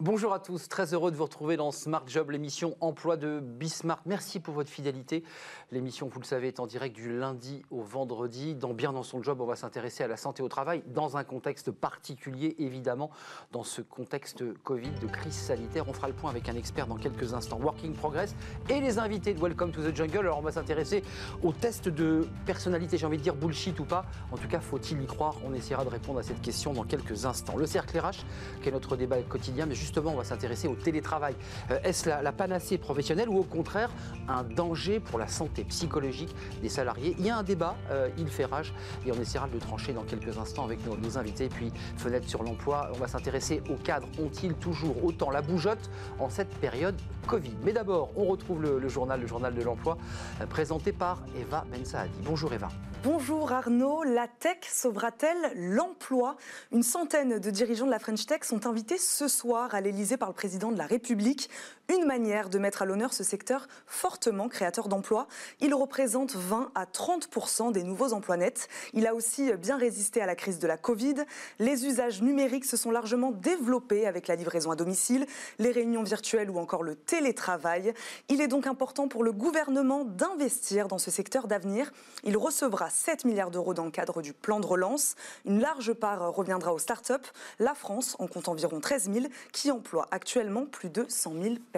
[0.00, 4.00] Bonjour à tous, très heureux de vous retrouver dans Smart Job, l'émission emploi de Bismart.
[4.06, 5.24] Merci pour votre fidélité.
[5.72, 8.54] L'émission, vous le savez, est en direct du lundi au vendredi.
[8.54, 11.24] Dans Bien dans son job, on va s'intéresser à la santé au travail dans un
[11.24, 13.10] contexte particulier, évidemment,
[13.50, 15.88] dans ce contexte Covid, de crise sanitaire.
[15.88, 17.58] On fera le point avec un expert dans quelques instants.
[17.60, 18.36] Working Progress
[18.68, 20.18] et les invités de Welcome to the Jungle.
[20.18, 21.02] Alors, on va s'intéresser
[21.42, 24.04] au test de personnalité, j'ai envie de dire bullshit ou pas.
[24.30, 25.34] En tout cas, faut-il y croire?
[25.44, 27.56] On essaiera de répondre à cette question dans quelques instants.
[27.56, 28.24] Le cercle RH,
[28.62, 31.34] qui est notre débat quotidien, mais justement, on va s'intéresser au télétravail.
[31.70, 33.90] Euh, est-ce la, panacée professionnelle ou au contraire
[34.28, 37.16] un danger pour la santé psychologique des salariés?
[37.18, 37.74] Il y a un débat,
[38.16, 38.72] il fait rage
[39.06, 41.48] et on essaiera de le trancher dans quelques instants avec nos, nos invités.
[41.48, 44.08] Puis, fenêtre sur l'emploi, on va s'intéresser aux cadres.
[44.18, 46.96] Ont-ils toujours autant la bougeotte en cette période
[47.26, 47.54] Covid?
[47.64, 49.98] Mais d'abord, on retrouve le, journal, le journal de l'emploi,
[50.40, 52.10] euh, présenté par Eva Bensaadi.
[52.24, 52.68] Bonjour Eva.
[53.04, 56.36] Bonjour Arnaud, la tech sauvera-t-elle l'emploi?
[56.72, 60.28] Une centaine de dirigeants de la French Tech sont invités ce soir à l'Elysée par
[60.28, 61.48] le président de la République.
[61.90, 65.26] Une manière de mettre à l'honneur ce secteur fortement créateur d'emplois.
[65.60, 68.68] Il représente 20 à 30 des nouveaux emplois nets.
[68.92, 71.14] Il a aussi bien résisté à la crise de la Covid.
[71.58, 75.24] Les usages numériques se sont largement développés avec la livraison à domicile,
[75.58, 77.94] les réunions virtuelles ou encore le télétravail.
[78.28, 81.90] Il est donc important pour le gouvernement d'investir dans ce secteur d'avenir.
[82.22, 85.14] Il recevra 7 milliards d'euros dans le cadre du plan de relance.
[85.46, 87.26] Une large part reviendra aux start-up.
[87.58, 91.77] La France en compte environ 13 000 qui emploient actuellement plus de 100 000 personnes.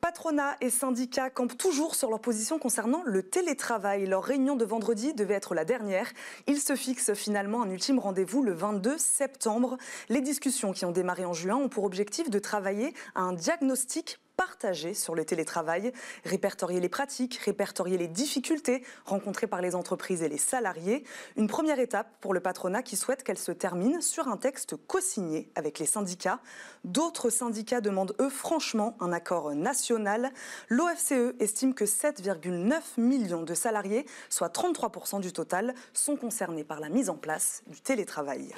[0.00, 4.06] Patronat et syndicats campent toujours sur leur position concernant le télétravail.
[4.06, 6.06] Leur réunion de vendredi devait être la dernière.
[6.46, 9.76] Ils se fixent finalement un ultime rendez-vous le 22 septembre.
[10.08, 14.20] Les discussions qui ont démarré en juin ont pour objectif de travailler à un diagnostic
[14.38, 15.92] partager sur le télétravail,
[16.24, 21.02] répertorier les pratiques, répertorier les difficultés rencontrées par les entreprises et les salariés.
[21.36, 25.50] Une première étape pour le patronat qui souhaite qu'elle se termine sur un texte co-signé
[25.56, 26.38] avec les syndicats.
[26.84, 30.30] D'autres syndicats demandent, eux, franchement, un accord national.
[30.68, 36.88] L'OFCE estime que 7,9 millions de salariés, soit 33% du total, sont concernés par la
[36.88, 38.54] mise en place du télétravail.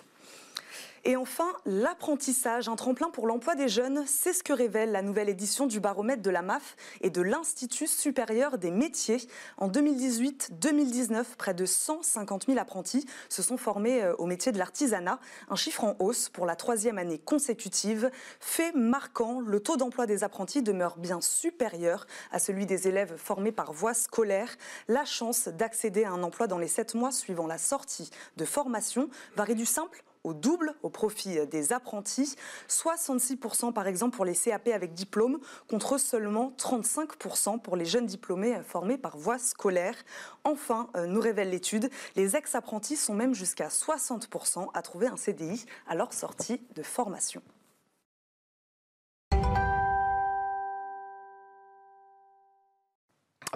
[1.05, 5.31] Et enfin, l'apprentissage, un tremplin pour l'emploi des jeunes, c'est ce que révèle la nouvelle
[5.31, 9.17] édition du baromètre de la MAF et de l'Institut supérieur des métiers.
[9.57, 15.21] En 2018-2019, près de 150 000 apprentis se sont formés euh, au métier de l'artisanat,
[15.49, 18.11] un chiffre en hausse pour la troisième année consécutive.
[18.39, 23.53] Fait marquant, le taux d'emploi des apprentis demeure bien supérieur à celui des élèves formés
[23.53, 24.55] par voie scolaire.
[24.87, 29.09] La chance d'accéder à un emploi dans les sept mois suivant la sortie de formation
[29.35, 32.37] varie du simple au double au profit des apprentis,
[32.69, 35.39] 66% par exemple pour les CAP avec diplôme,
[35.69, 39.95] contre seulement 35% pour les jeunes diplômés formés par voie scolaire.
[40.45, 45.65] Enfin, euh, nous révèle l'étude, les ex-apprentis sont même jusqu'à 60% à trouver un CDI
[45.87, 47.43] à leur sortie de formation.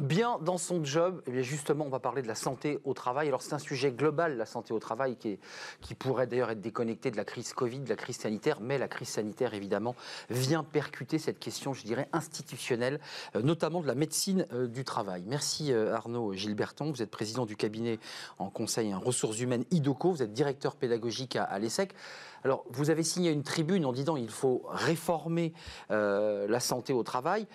[0.03, 3.29] Bien dans son job, eh justement, on va parler de la santé au travail.
[3.29, 5.39] Alors, c'est un sujet global, la santé au travail, qui,
[5.95, 9.09] pourrait d'ailleurs être déconnecté de la crise Covid, de la crise sanitaire, mais la crise
[9.09, 9.95] sanitaire, évidemment,
[10.31, 13.01] vient percuter cette question, je dirais, institutionnelle,
[13.37, 15.23] euh, notamment de la médecine euh, du travail.
[15.27, 17.99] Merci euh, Arnaud Gilberton, vous êtes président du cabinet
[18.39, 21.95] en conseil en ressources humaines IDOCO, vous êtes directeur pédagogique à, l'ESSEC.
[22.43, 25.55] Alors, vous avez signé une tribune en disant qu'il faut réformer
[25.89, 27.47] la santé au travail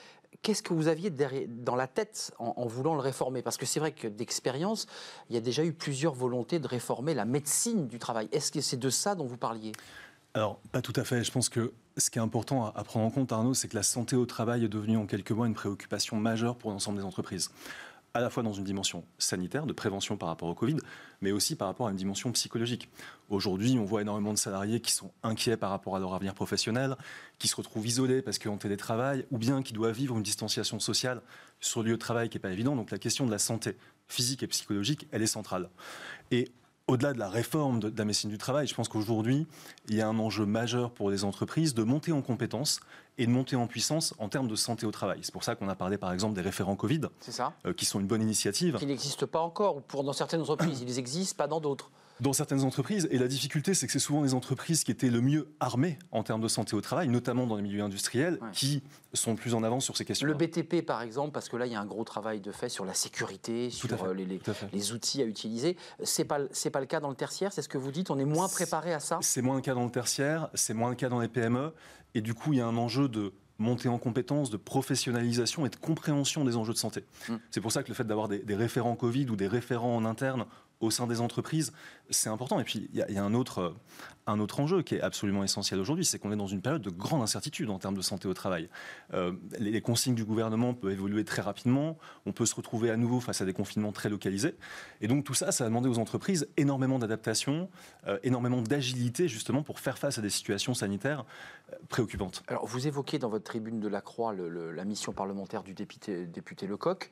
[0.41, 3.41] qu'est-ce que vous aviez dans la tête en, voulant le réformer?
[3.41, 4.87] Parce que c'est vrai que d'expérience,
[5.29, 8.29] il y a déjà eu plusieurs volontés de réformer la médecine du travail.
[8.31, 9.71] Est-ce que c'est de ça dont vous parliez?
[10.33, 11.23] Alors, pas tout à fait.
[11.23, 13.83] Je pense que ce qui est important à prendre en compte, Arnaud, c'est que la
[13.83, 17.51] santé au travail est devenue en quelques mois une préoccupation majeure pour l'ensemble des entreprises
[18.13, 20.77] à la fois dans une dimension sanitaire, de prévention par rapport au Covid,
[21.21, 22.89] mais aussi par rapport à une dimension psychologique.
[23.29, 26.95] Aujourd'hui, on voit énormément de salariés qui sont inquiets par rapport à leur avenir professionnel,
[27.37, 30.79] qui se retrouvent isolés parce qu'ils ont télétravail, ou bien qui doivent vivre une distanciation
[30.79, 31.21] sociale
[31.59, 32.75] sur le lieu de travail qui n'est pas évident.
[32.75, 33.77] Donc la question de la santé
[34.07, 35.69] physique et psychologique, elle est centrale.
[36.31, 36.51] Et
[36.89, 39.45] au-delà de la réforme de, la médecine du travail, je pense qu'aujourd'hui,
[39.87, 42.79] il y a un enjeu majeur pour les entreprises de monter en compétences
[43.19, 45.19] et de monter en puissance en termes de santé au travail.
[45.21, 47.53] C'est pour ça qu'on a parlé par exemple des référents Covid, ça.
[47.65, 48.77] Euh, qui sont une bonne initiative.
[48.79, 52.63] Qui n'existent pas encore, pour dans certaines entreprises, ils existent, pas dans d'autres dans certaines
[52.63, 53.07] entreprises.
[53.11, 56.23] Et la difficulté, c'est que c'est souvent les entreprises qui étaient le mieux armées en
[56.23, 58.83] termes de santé au travail, notamment dans les milieux industriels, qui
[59.13, 60.27] sont plus en avance sur ces questions.
[60.27, 62.69] Le BTP, par exemple, parce que là, il y a un gros travail de fait
[62.69, 64.39] sur la sécurité, sur euh, les,
[64.73, 65.77] les, outils à utiliser.
[66.03, 67.51] C'est pas c'est pas le cas dans le tertiaire.
[67.53, 68.11] C'est ce que vous dites.
[68.11, 69.19] On est moins préparé à ça?
[69.21, 70.49] C'est moins le cas dans le tertiaire.
[70.53, 71.73] C'est moins le cas dans les PME.
[72.15, 75.69] Et du coup, il y a un enjeu de montée en compétences, de professionnalisation et
[75.69, 77.03] de compréhension des enjeux de santé.
[77.27, 77.35] Mm.
[77.51, 80.05] C'est pour ça que le fait d'avoir des, des référents Covid ou des référents en
[80.05, 80.45] interne
[80.79, 81.73] au sein des entreprises,
[82.09, 82.59] c'est important.
[82.59, 83.75] Et puis, il y, a un autre,
[84.29, 86.89] un autre enjeu qui est absolument essentiel aujourd'hui, c'est qu'on est dans une période de
[86.89, 88.69] grande incertitude en termes de santé au travail.
[89.13, 93.19] Euh, les, consignes du gouvernement peuvent évoluer très rapidement, on peut se retrouver à nouveau
[93.19, 94.55] face à des confinements très localisés.
[95.01, 97.69] Et donc tout ça, ça va demander aux entreprises énormément d'adaptation,
[98.07, 101.25] euh, énormément d'agilité justement pour faire face à des situations sanitaires
[101.71, 102.43] euh, préoccupantes.
[102.47, 106.67] Alors vous évoquez dans votre tribune de la Croix la mission parlementaire du député, député
[106.67, 107.09] Lecoq,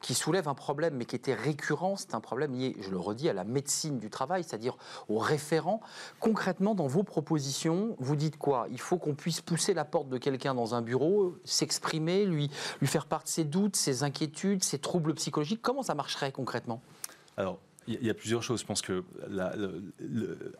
[0.00, 1.96] qui soulève un problème, mais qui était récurrent.
[1.96, 4.76] C'est un problème lié, je le redis, à la médecine du travail, c'est-à-dire
[5.08, 5.80] aux référents
[6.20, 8.66] concrètement, dans vos propositions, vous dites quoi?
[8.70, 12.50] Il faut qu'on puisse pousser la porte de quelqu'un dans un bureau, s'exprimer, lui,
[12.80, 15.62] lui faire part de ses doutes, ses inquiétudes, ses troubles psychologiques.
[15.62, 16.82] Comment ça marcherait concrètement?
[17.36, 18.60] Alors, il y a plusieurs choses.
[18.60, 19.04] Je pense que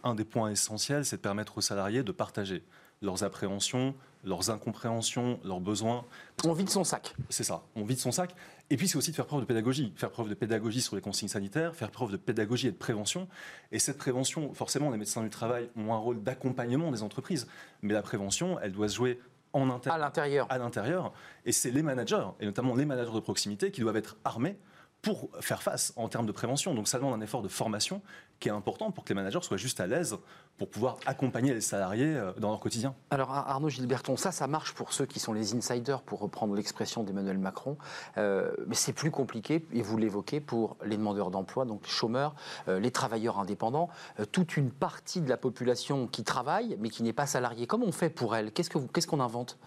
[0.02, 2.64] un des points essentiels, c'est de permettre aux salariés de partager
[3.00, 6.04] leurs appréhensions, leurs incompréhensions, leurs besoins.
[6.44, 7.14] On vide son sac.
[7.28, 8.34] C'est ça, on vide son sac.
[8.70, 11.02] Et puis c'est aussi de faire preuve de pédagogie, faire preuve de pédagogie sur les
[11.02, 13.28] consignes sanitaires, faire preuve de pédagogie et de prévention.
[13.70, 17.46] Et cette prévention, forcément, les médecins du travail ont un rôle d'accompagnement des entreprises.
[17.82, 19.20] Mais la prévention, elle doit se jouer
[19.52, 20.46] en à l'intérieur.
[20.50, 21.12] À l'intérieur.
[21.44, 24.56] Et c'est les managers, et notamment les managers de proximité, qui doivent être armés
[25.02, 26.74] pour faire face en termes de prévention.
[26.74, 28.00] Donc ça demande un effort de formation
[28.38, 30.16] qui est important pour que les managers soient juste à l'aise
[30.58, 32.94] pour pouvoir accompagner les salariés euh, dans leur quotidien.
[33.10, 37.02] Alors Arnaud Gilberton, ça, ça marche pour ceux qui sont les insiders, pour reprendre l'expression
[37.02, 37.76] d'Emmanuel Macron,
[38.16, 42.34] euh, mais c'est plus compliqué, et vous l'évoquez, pour les demandeurs d'emploi, donc les chômeurs,
[42.68, 43.88] euh, les travailleurs indépendants,
[44.30, 47.66] toute une partie de la population qui travaille, mais qui n'est pas salariée.
[47.66, 48.52] Comment on fait pour elle?
[48.52, 49.58] Qu'est-ce qu'on invente?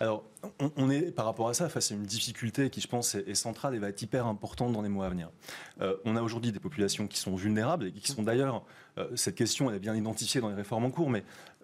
[0.00, 0.24] Alors,
[0.78, 3.74] on, est par rapport à ça face à une difficulté qui, je pense, est, centrale
[3.74, 5.28] et va être hyper importante dans les mois à venir.
[5.82, 8.64] Euh, on a aujourd'hui des populations qui sont vulnérables et qui sont d'ailleurs,
[8.96, 11.22] euh, cette question est bien identifiée dans les réformes en cours, mais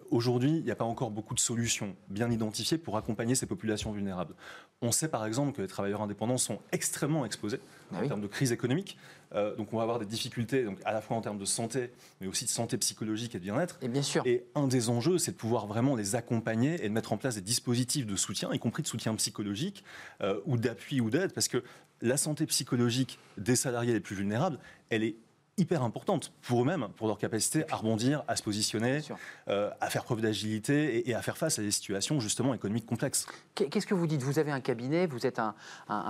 [0.09, 3.91] Aujourd'hui, il n'y a pas encore beaucoup de solutions bien identifiées pour accompagner ces populations
[3.91, 4.35] vulnérables.
[4.83, 7.59] On sait par exemple que les travailleurs indépendants sont extrêmement exposés
[7.91, 8.97] ah en termes de crise économique.
[9.33, 11.89] Euh, donc on va avoir des difficultés donc à la fois en termes de santé,
[12.21, 13.79] mais aussi de santé psychologique et de bien-être.
[13.81, 14.21] Et bien sûr.
[14.27, 17.35] Et un des enjeux, c'est de pouvoir vraiment les accompagner et de mettre en place
[17.35, 19.83] des dispositifs de soutien, y compris de soutien psychologique
[20.21, 21.63] euh, ou d'appui ou d'aide, parce que
[22.01, 24.59] la santé psychologique des salariés les plus vulnérables,
[24.91, 25.15] elle est
[25.57, 28.99] hyper importante pour eux-mêmes, pour leur capacité à rebondir, à se positionner,
[29.47, 33.25] euh, à faire preuve d'agilité et, à faire face à des situations justement économiques complexes.
[33.55, 34.21] Qu'est-ce que vous dites?
[34.21, 35.55] Vous avez un cabinet, vous êtes un,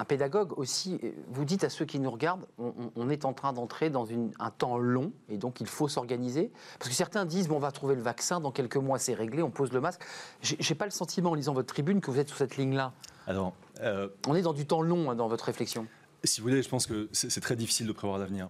[0.08, 1.00] pédagogue aussi.
[1.30, 4.08] Vous dites à ceux qui nous regardent, on, est en train d'entrer dans
[4.40, 6.52] un temps long et donc il faut s'organiser.
[6.80, 9.42] Parce que certains disent, bon, on va trouver le vaccin, dans quelques mois c'est réglé,
[9.42, 10.02] on pose le masque.
[10.42, 12.94] J'ai pas le sentiment en lisant votre tribune que vous êtes sur cette ligne-là.
[13.28, 15.88] Alors, euh, on est dans du temps long hein, dans votre réflexion.
[16.28, 18.50] Si vous voulez, je pense que c'est très difficile de prévoir l'avenir.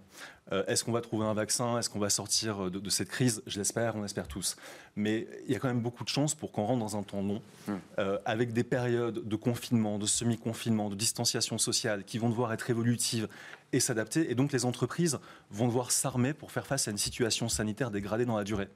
[0.51, 1.77] Euh, est-ce qu'on va trouver un vaccin?
[1.77, 3.43] Est-ce qu'on va sortir de, cette crise?
[3.45, 4.55] Je l'espère, on l'espère tous.
[4.95, 7.21] Mais il y a quand même beaucoup de chances pour qu'on rentre dans un temps
[7.21, 7.73] long, hmm.
[7.99, 12.69] euh, avec des périodes de confinement, de semi-confinement, de distanciation sociale qui vont devoir être
[12.69, 13.27] évolutives
[13.73, 14.31] et s'adapter.
[14.31, 15.19] Et donc les entreprises
[15.51, 18.69] vont devoir s'armer pour faire face à une situation sanitaire dégradée dans la durée.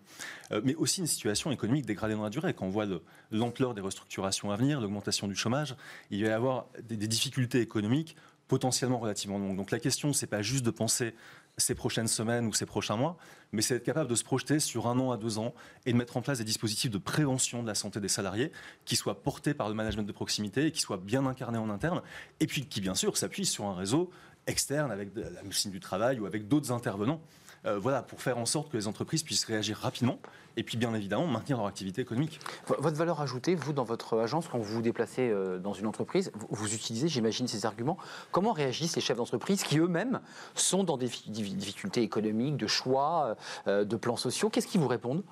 [0.51, 2.53] Euh, mais aussi une situation économique dégradée dans la durée.
[2.53, 2.85] Quand on voit
[3.31, 5.75] l'ampleur des restructurations à venir, l'augmentation du chômage,
[6.09, 8.15] il va y avoir des, des difficultés économiques
[8.51, 9.55] potentiellement relativement longues.
[9.55, 11.15] Donc la question, c'est pas juste de penser
[11.55, 13.15] ces prochaines semaines ou ces prochains mois,
[13.53, 15.53] mais c'est être capable de se projeter sur un an à deux ans
[15.85, 18.51] et de mettre en place des dispositifs de prévention de la santé des salariés
[18.83, 22.01] qui soient portés par le management de proximité et qui soient bien incarnés en interne,
[22.41, 24.11] et puis qui bien sûr s'appuient sur un réseau
[24.47, 27.21] externe avec la machine du travail ou avec d'autres intervenants
[27.65, 30.19] euh, voilà, pour faire en sorte que les entreprises puissent réagir rapidement
[30.57, 32.39] et puis bien évidemment maintenir leur activité économique.
[32.67, 36.31] Votre valeur ajoutée, vous, dans votre agence, quand vous vous déplacez euh, dans une entreprise,
[36.49, 37.97] vous, utilisez, j'imagine, ces arguments.
[38.31, 40.21] Comment réagissent les chefs d'entreprise qui eux-mêmes
[40.55, 43.35] sont dans des difficultés économiques, de choix,
[43.67, 44.49] euh, de plans sociaux?
[44.49, 45.23] Qu'est-ce qu'ils vous répondent?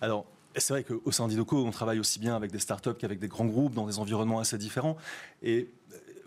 [0.00, 0.24] Alors,
[0.56, 3.46] c'est vrai qu'au sein d'Idoco, on travaille aussi bien avec des startups qu'avec des grands
[3.46, 4.96] groupes dans des environnements assez différents.
[5.42, 5.68] Et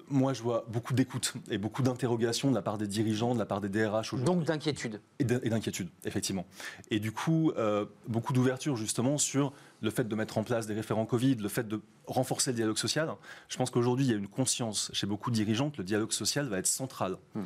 [0.09, 3.45] moi, je vois beaucoup d'écoute et beaucoup d'interrogations de la part des dirigeants, de la
[3.45, 4.15] part des DRH.
[4.15, 5.01] Donc d'inquiétude.
[5.19, 6.45] Et d'inquiétude, effectivement.
[6.91, 10.73] Et du coup, euh, beaucoup d'ouverture justement sur le fait de mettre en place des
[10.73, 13.09] référents Covid, le fait de renforcer le dialogue social.
[13.49, 16.11] Je pense qu'aujourd'hui, il y a une conscience chez beaucoup de dirigeants que le dialogue
[16.11, 17.17] social va être central.
[17.35, 17.43] Hmm.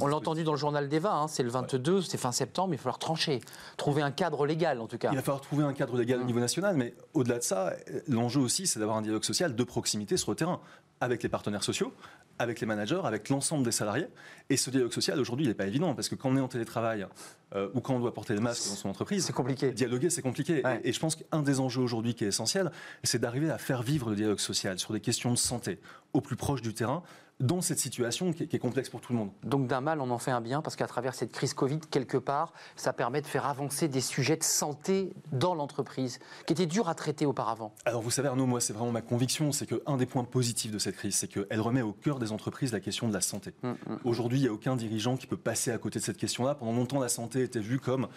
[0.00, 2.76] On l'a entendu dans le journal d'Eva, hein, c'est le 22, c'est fin septembre, il
[2.76, 3.40] va falloir trancher,
[3.76, 5.10] trouver un cadre légal en tout cas.
[5.12, 6.26] Il va falloir trouver un cadre légal au hmm.
[6.26, 7.74] niveau national, mais au-delà de ça,
[8.08, 10.60] l'enjeu aussi, c'est d'avoir un dialogue social de proximité sur le terrain
[11.00, 11.92] avec les partenaires sociaux,
[12.38, 14.08] avec les managers, avec l'ensemble des salariés.
[14.50, 16.48] Et ce dialogue social, aujourd'hui, il n'est pas évident, parce que quand on est en
[16.48, 17.06] télétravail
[17.54, 19.72] euh, ou quand on doit porter des masques dans son entreprise, c'est compliqué.
[19.72, 20.62] Dialoguer, c'est compliqué.
[20.82, 22.72] Et, je pense qu'un des enjeux aujourd'hui qui est essentiel,
[23.04, 25.80] c'est d'arriver à faire vivre le dialogue social sur des questions de santé
[26.12, 27.02] au plus proche du terrain,
[27.44, 29.30] dans cette situation qui est, complexe pour tout le monde.
[29.42, 32.16] Donc d'un mal, on en fait un bien, parce qu'à travers cette crise Covid, quelque
[32.16, 36.88] part, ça permet de faire avancer des sujets de santé dans l'entreprise, qui étaient durs
[36.88, 37.74] à traiter auparavant.
[37.84, 40.78] Alors vous savez Arnaud, moi c'est vraiment ma conviction, c'est qu'un des points positifs de
[40.78, 43.52] cette crise, c'est qu'elle remet au cœur des entreprises la question de la santé.
[43.62, 43.98] Mmh, mmh, mmh.
[44.04, 46.54] Aujourd'hui, il n'y a aucun dirigeant qui peut passer à côté de cette question-là.
[46.54, 48.08] Pendant longtemps, la santé était vue comme,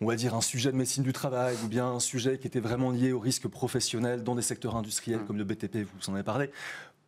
[0.00, 2.60] on va dire, un sujet de médecine du travail, ou bien un sujet qui était
[2.60, 6.22] vraiment lié au risque professionnel dans des secteurs industriels comme le BTP, vous en avez
[6.22, 6.50] parlé.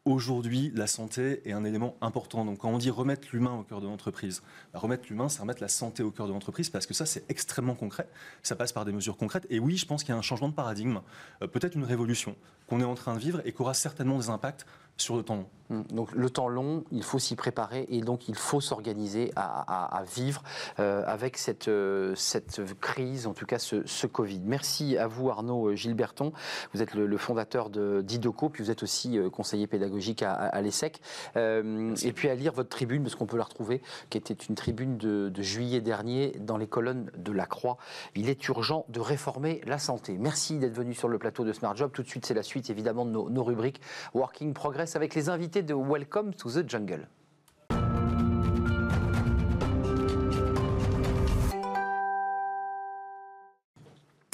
[0.07, 2.47] Aujourd'hui, la santé est un élément important.
[2.47, 4.43] Donc, quand on dit remettre l'humain au cœur de l'entreprise,
[4.73, 7.29] bah, remettre l'humain, c'est remettre la santé au cœur de l'entreprise parce que ça, c'est
[7.29, 8.09] extrêmement concret.
[8.43, 9.47] Ça passe par des mesures concrètes.
[9.51, 11.03] Et oui, je pense qu'il y a un changement de paradigme,
[11.43, 12.35] euh, peut-être une révolution
[12.71, 14.65] qu'on est en train de vivre et qui aura certainement des impacts
[14.97, 15.47] sur le temps long.
[15.71, 20.03] Hum, donc le temps long, il faut s'y préparer et donc il faut s'organiser à,
[20.17, 20.43] vivre
[20.81, 24.41] euh, avec cette, euh, cette crise, en tout cas ce, Covid.
[24.45, 26.33] Merci à vous Arnaud Gilberton,
[26.75, 31.01] vous êtes le, fondateur de d'IDOCO, puis vous êtes aussi euh, conseiller pédagogique à, l'ESSEC.
[31.37, 34.97] et puis à lire votre tribune, parce qu'on peut la retrouver, qui était une tribune
[34.97, 37.77] de, juillet dernier dans les colonnes de la Croix.
[38.17, 40.17] Il est urgent de réformer la santé.
[40.19, 41.93] Merci d'être venu sur le plateau de Smart Job.
[41.93, 43.81] Tout de suite, c'est la suite évidemment de nos, nos rubriques
[44.13, 47.09] Working Progress avec les invités de Welcome to the Jungle.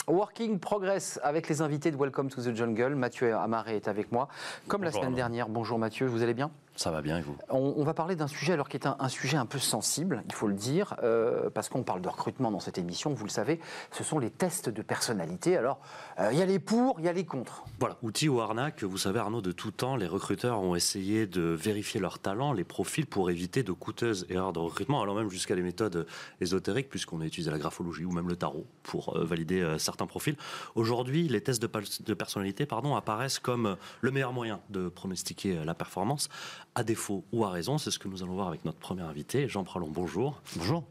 [0.08, 2.94] Working Progress avec les invités de Welcome to the Jungle.
[2.94, 4.28] Mathieu Amaré est avec moi.
[4.68, 5.48] Comme la semaine dernière.
[5.48, 6.50] Bonjour Mathieu, vous allez bien?
[6.76, 7.36] Ça va bien et vous?
[7.48, 10.46] On, va parler d'un sujet alors qui est un, sujet un peu sensible, il faut
[10.46, 13.60] le dire, euh, parce qu'on parle de recrutement dans cette émission, vous le savez,
[13.92, 15.56] ce sont les tests de personnalité.
[15.56, 15.80] Alors,
[16.20, 17.64] euh, il y a les pour, il y a les contre.
[17.80, 21.40] Voilà, outil ou arnaque, vous savez Arnaud, de tout temps, les recruteurs ont essayé de
[21.40, 25.54] vérifier leurs talents, les profils, pour éviter de coûteuses erreurs de recrutement, alors même jusqu'à
[25.54, 26.06] des méthodes
[26.40, 30.36] ésotériques, puisqu'on a utilisé la graphologie ou même le tarot pour euh, valider certains profils.
[30.74, 31.70] Aujourd'hui, les tests de,
[32.04, 36.28] de personnalité pardon, apparaissent comme le meilleur moyen de pronostiquer la performance
[36.76, 37.78] à défaut ou à raison.
[37.78, 39.88] C'est ce que nous allons voir avec notre premier invité, Jean Pralon.
[39.90, 40.40] Bonjour.
[40.56, 40.84] Bonjour.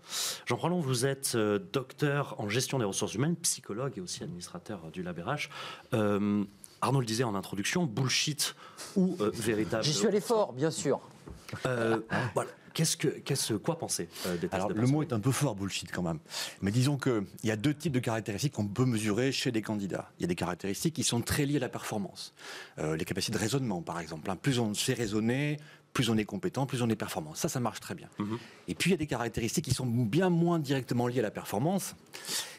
[0.46, 4.90] Jean Pralon, vous êtes euh, docteur en gestion des ressources humaines, psychologue et aussi administrateur
[4.92, 5.50] du LabRH.
[5.94, 6.44] Euh,
[6.82, 8.56] Arnaud le disait en introduction, bullshit
[8.96, 9.84] ou euh, véritable.
[9.84, 11.00] J'y suis allé fort, bien sûr.
[11.64, 12.50] voilà.
[12.76, 14.08] Qu'est-ce que, qu'est-ce, quoi penser
[14.40, 16.20] des Alors, le mot est un peu fort, bullshit, quand même.
[16.62, 20.12] Mais disons qu'il y a deux types de caractéristiques qu'on peut mesurer chez des candidats.
[20.20, 22.34] Il y a des caractéristiques qui sont très liées à la performance.
[22.78, 24.30] les capacités de raisonnement, par exemple.
[24.30, 24.36] Hein.
[24.36, 25.58] Plus on sait raisonner,
[25.96, 27.34] plus on est compétent, plus on est performant.
[27.34, 28.10] Ça, ça marche très bien.
[28.20, 28.38] Mhm.
[28.68, 31.32] Et puis, il y a des caractéristiques qui sont bien moins directement liées à la
[31.32, 31.96] performance.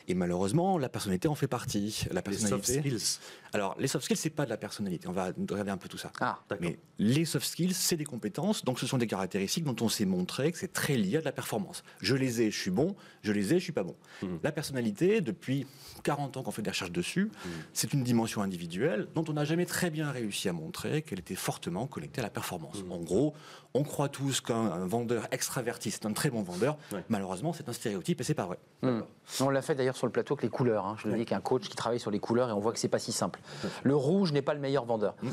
[0.08, 2.04] Et malheureusement, la personnalité en fait partie.
[2.12, 2.80] La personnalité.
[2.82, 3.20] Les soft skills.
[3.52, 5.08] Alors, les soft skills, c'est pas de la personnalité.
[5.08, 6.12] On va regarder un peu tout ça.
[6.20, 8.64] Ah, Mais les soft skills, c'est des compétences.
[8.64, 11.24] Donc, ce sont des caractéristiques dont on s'est montré que c'est très lié à de
[11.24, 11.82] la performance.
[12.00, 12.94] Je les ai, je suis bon.
[13.22, 13.96] Je les ai, je suis pas bon.
[14.22, 14.40] Mhm.
[14.42, 15.66] La personnalité, depuis
[16.04, 17.50] 40 ans qu'on fait des recherches dessus, mhm.
[17.72, 21.34] c'est une dimension individuelle dont on n'a jamais très bien réussi à montrer qu'elle était
[21.34, 22.84] fortement connectée à la performance.
[22.90, 23.34] En gros,
[23.74, 26.78] on croit tous qu'un vendeur extraverti, c'est un très bon vendeur.
[27.08, 28.58] Malheureusement, c'est un stéréotype et c'est pas vrai.
[28.82, 29.00] Hmm.
[29.40, 30.86] On l'a fait d'ailleurs sur le plateau avec les couleurs.
[30.86, 30.96] Hein.
[30.98, 32.88] Je le dis qu'un coach qui travaille sur les couleurs et on voit que c'est
[32.88, 33.40] pas si simple.
[33.82, 35.14] Le rouge n'est pas le meilleur vendeur.
[35.22, 35.30] Hmm.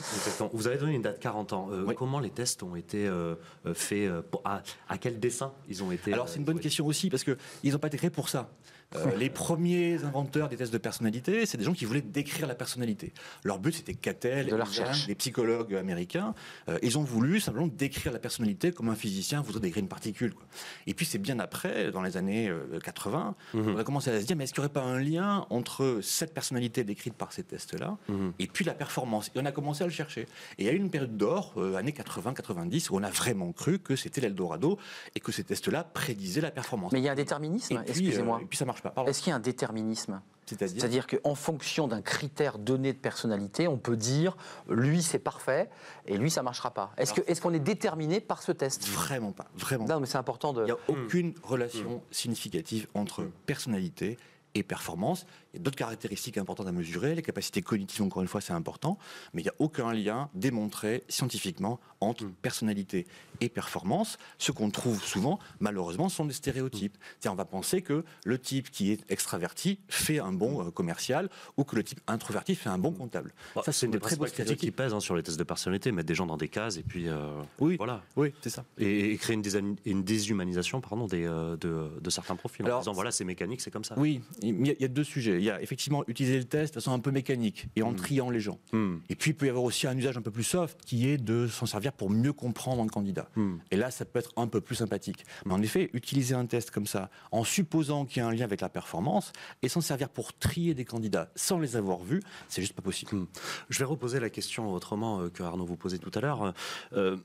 [0.53, 1.67] Vous avez donné une date 40 ans.
[1.71, 4.09] Euh, comment les tests ont été euh, euh, faits
[4.45, 7.79] à, quel dessin ils ont été Alors c'est une bonne question aussi parce qu'ils n'ont
[7.79, 8.49] pas été créés pour ça.
[8.95, 12.55] Euh, les premiers inventeurs des tests de personnalité, c'est des gens qui voulaient décrire la
[12.55, 13.13] personnalité.
[13.43, 16.33] Leur but, c'était Cattell, de des psychologues américains.
[16.69, 20.33] Euh, ils ont voulu simplement décrire la personnalité comme un physicien voudrait décrire une particule.
[20.87, 22.51] Et puis c'est bien après, dans les années
[22.83, 23.75] 80, euh, mhm.
[23.75, 25.99] on a commencé à se dire, mais est-ce qu'il n'y aurait pas un lien entre
[26.01, 28.33] cette personnalité décrite par ces tests-là mhm.
[28.39, 29.31] et puis la performance?
[29.35, 30.21] Et on a commencé à le chercher.
[30.57, 33.79] Et il y a eu une période d'or, années 80-90, où on a vraiment cru
[33.79, 34.77] que c'était l'Eldorado
[35.15, 36.91] et que ces tests-là prédisaient la performance.
[36.91, 38.39] Mais il y a un déterminisme, excusez-moi.
[38.41, 40.21] et puis ça marche est-ce qu'il y a un déterminisme?
[40.45, 41.07] C'est-à-dire?
[41.07, 44.35] Qu'en fonction d'un critère donné de personnalité, on peut dire
[44.69, 45.69] lui c'est parfait
[46.05, 46.91] et lui ça marchera pas.
[46.97, 48.85] Est-ce qu'on est, qu'on est déterminé par ce test?
[48.87, 49.85] Vraiment pas, vraiment.
[49.85, 50.63] Non, mais c'est important de.
[50.63, 54.17] Il n'y a aucune relation significative entre personnalité
[54.53, 55.25] et performance.
[55.53, 57.15] Il y a d'autres caractéristiques importantes à mesurer.
[57.15, 58.97] Les capacités cognitives, encore une fois, c'est important.
[59.33, 62.33] Mais il n'y a aucun lien démontré scientifiquement entre mm.
[62.41, 63.07] personnalité
[63.41, 64.17] et performance.
[64.37, 66.97] Ce qu'on trouve souvent, malheureusement, sont des stéréotypes.
[67.25, 67.29] Mm.
[67.29, 71.63] on va penser que le type qui est extraverti fait un bon euh, commercial ou
[71.63, 73.33] que le type introverti fait un bon comptable.
[73.55, 75.91] Bah, ça, c'est une très bonne critique qui pèse hein, sur les tests de personnalité,
[75.91, 78.01] mettre des gens dans des cases et puis euh, oui, voilà.
[78.15, 78.65] Oui, c'est ça.
[78.77, 82.69] Et, créer une, une, déshumanisation, pardon, des, euh, de, certains profils.
[82.69, 83.95] en disant voilà, c'est mécanique, c'est comme ça.
[83.97, 85.42] Oui, il y, a deux sujets.
[85.43, 87.95] Il y a effectivement utiliser le test de façon un peu mécanique et en hmm.
[87.97, 88.59] triant les gens.
[88.71, 88.99] Hmm.
[89.09, 91.17] Et puis il peut y avoir aussi un usage un peu plus soft qui est
[91.17, 93.27] de s'en servir pour mieux comprendre un candidat.
[93.35, 93.57] Hmm.
[93.69, 95.25] Et là, ça peut être un peu plus sympathique.
[95.45, 98.45] Mais en effet, utiliser un test comme ça, en supposant qu'il y a un lien
[98.45, 102.61] avec la performance, et s'en servir pour trier des candidats sans les avoir vus, c'est
[102.61, 103.11] juste pas possible.
[103.67, 106.53] Je vais reposer la question autrement euh, que Arnaud vous posait tout à l'heure.
[106.93, 107.17] Euh,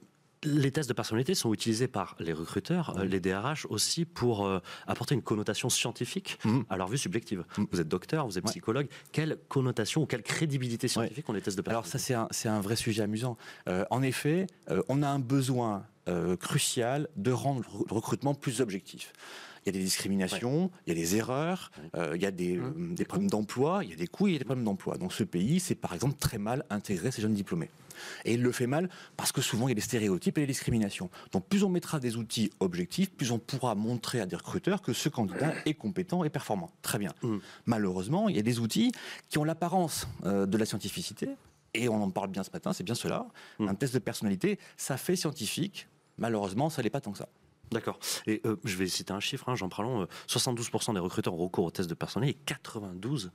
[0.45, 4.61] les tests de personnalité sont utilisés par les recruteurs, euh, les DRH aussi, pour euh,
[4.87, 6.65] apporter une connotation scientifique Mhm.
[6.71, 7.45] à leur vue subjective.
[7.57, 7.67] Mhm.
[7.73, 8.51] Vous êtes docteur, vous êtes Ouais.
[8.51, 8.89] psychologue.
[9.13, 12.15] Quelle connotation ou quelle crédibilité scientifique ont les tests de Alors personnalité?
[12.15, 13.37] ça, c'est un, vrai sujet amusant.
[13.69, 15.87] Euh, en effet, euh, on a un besoin
[16.41, 19.13] crucial de rendre le recrutement plus objectif.
[19.65, 22.57] Il y a des discriminations, il y a des erreurs, euh, il y a des,
[22.57, 24.99] euh, des problèmes d'emploi, il y a des coûts, il y a des problèmes d'emploi.
[24.99, 27.71] Donc ce pays, c'est par exemple très mal intégré ces jeunes diplômés.
[28.25, 30.47] Et il le fait mal parce que souvent il y a des stéréotypes et des
[30.47, 31.11] discriminations.
[31.33, 34.93] Donc plus on mettra des outils objectifs, plus on pourra montrer à des recruteurs que
[34.93, 36.71] ce candidat est compétent et performant.
[36.83, 37.13] Très bien.
[37.23, 37.39] Mm.
[37.67, 38.93] Malheureusement, il y a des outils
[39.29, 41.29] qui ont l'apparence euh, de la scientificité,
[41.75, 43.27] et on en parle bien ce matin, c'est bien cela.
[43.59, 43.69] Mm.
[43.69, 45.89] Un test de personnalité, ça fait scientifique.
[46.17, 47.29] Malheureusement, ça n'est pas tant que ça.
[47.73, 47.99] D'accord.
[48.27, 51.39] Et euh, je vais citer un chiffre, hein, Jean Pralon, euh, 72% des recruteurs ont
[51.39, 53.31] recours aux tests de personnalité et 92 euh,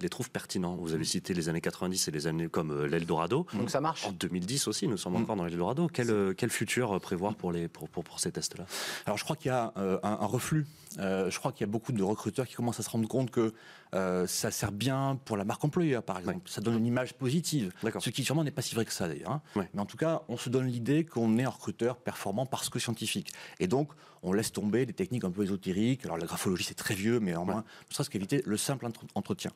[0.00, 0.76] les trouvent pertinents.
[0.76, 3.46] Vous avez cité les années 90 et les années comme euh, l'Eldorado.
[3.54, 4.06] Donc ça marche.
[4.06, 5.22] En 2010 aussi, nous sommes Mm.
[5.22, 5.88] encore dans l'Eldorado.
[5.92, 8.66] Quel, euh, quel futur euh, prévoir pour, les, pour, pour, pour ces tests-là?
[9.06, 10.66] Alors je crois qu'il y a euh, un, un reflux.
[10.98, 13.30] Euh, je crois qu'il y a beaucoup de recruteurs qui commencent à se rendre compte
[13.30, 13.52] que
[13.94, 16.40] euh, ça sert bien pour la marque employeur, par exemple.
[16.48, 17.72] Ça donne une image positive.
[18.00, 19.30] Ce qui sûrement n'est pas si vrai que ça d'ailleurs.
[19.30, 19.42] hein.
[19.56, 19.68] Ouais.
[19.74, 22.78] Mais en tout cas, on se donne l'idée qu'on est un recruteur performant parce que
[22.78, 23.32] scientifique.
[23.60, 23.90] Et donc,
[24.22, 26.04] on laisse tomber des techniques un peu ésotériques.
[26.04, 29.04] Alors la graphologie, c'est très vieux, mais en moins, ne serait-ce qu'éviter le simple entre-
[29.14, 29.52] entretien.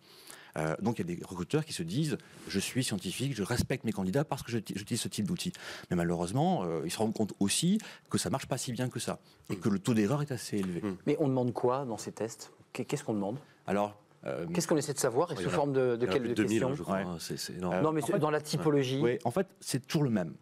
[0.58, 2.18] Euh, donc il y a des recruteurs qui se disent
[2.48, 5.52] je suis scientifique, je respecte mes candidats parce que j'utilise ce type d'outil.
[5.90, 7.78] Mais malheureusement, euh, ils se rendent compte aussi
[8.10, 9.18] que ça marche pas si bien que ça
[9.50, 10.82] et que le taux d'erreur est assez élevé.
[10.82, 10.96] Mm.
[11.06, 12.52] Mais on demande quoi dans ces tests?
[12.72, 13.38] Qu'est- Qu'est-ce qu'on demande?
[13.66, 16.34] Alors, euh, Qu'est-ce qu'on essaie de savoir et sous forme de, de quelle plus de
[16.34, 16.96] 2000, question je crois.
[16.98, 17.02] Ouais.
[17.04, 19.00] hein, Non, mais en c'est fait- dans la typologie.
[19.02, 20.34] oui, en fait, c'est toujours le même.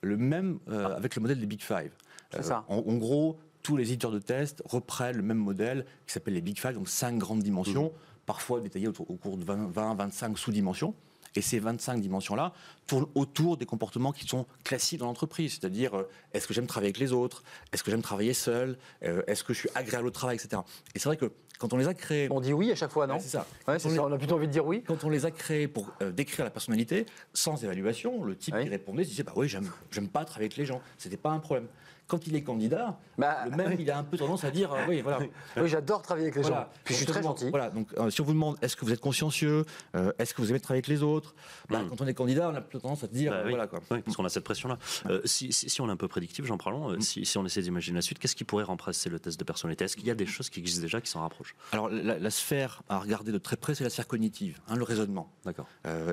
[0.00, 1.90] Le même euh, avec le modèle des Big Five.
[2.32, 2.64] C'est ça.
[2.68, 6.40] En, en gros, tous les éditeurs de tests reprennent le même modèle qui s'appelle les
[6.40, 8.17] Big Five, donc cinq grandes dimensions, Mmh.
[8.28, 10.94] Parfois détaillées au cours de 20, 20, 25 sous-dimensions.
[11.34, 12.52] Et ces 25 dimensions-là
[12.86, 16.88] tournent autour des comportements qui sont classiques dans l'entreprise, c'est-à-dire euh, est-ce que j'aime travailler
[16.88, 17.42] avec les autres,
[17.72, 20.62] est-ce que j'aime travailler seul, Euh, est-ce que je suis agréable au travail, etc.
[20.94, 23.06] Et c'est vrai que quand on les a créés, On dit oui à chaque fois,
[23.06, 23.14] non?
[23.14, 23.46] Ouais, c'est ça.
[23.66, 24.82] Ouais, On ça, les- on a plutôt envie de dire oui.
[24.86, 28.68] quand on les a créés pour euh, décrire la personnalité, sans évaluation, le type qui
[28.68, 30.80] répondait se disait bah oui, j'aime, j'aime pas travailler avec les gens.
[30.98, 31.68] C'était pas un problème.
[32.08, 33.76] Quand il est candidat, Bah, le même, oui.
[33.80, 35.18] il a un peu tendance à dire euh, oui, voilà.
[35.56, 36.56] Oui, j'adore travailler avec les Voilà.
[36.62, 36.68] gens.
[36.84, 37.50] Puis je suis très demande- gentil.
[37.50, 40.40] Voilà, donc euh, si on vous demande est-ce que vous êtes consciencieux, euh, est-ce que
[40.40, 41.34] vous aimez travailler avec les autres,
[41.68, 41.88] bah, Mm.
[41.90, 43.50] quand on est candidat, on a plutôt tendance à dire Bah oui.
[43.50, 43.80] voilà quoi.
[43.90, 44.78] Oui, parce qu'on a cette pression-là.
[45.26, 47.60] Si, si- si on est un peu prédictif, j'en parlons, euh, si, si on essaie
[47.60, 49.84] d'imaginer la suite, qu'est-ce qui pourrait remplacer le test de personnalité?
[49.84, 51.54] Est-ce qu'il y a des choses qui existent déjà qui s'en rapprochent?
[51.72, 54.84] Alors la, la sphère à regarder de très près, c'est la sphère cognitive, hein, le
[54.84, 55.30] raisonnement.
[55.44, 55.66] D'accord.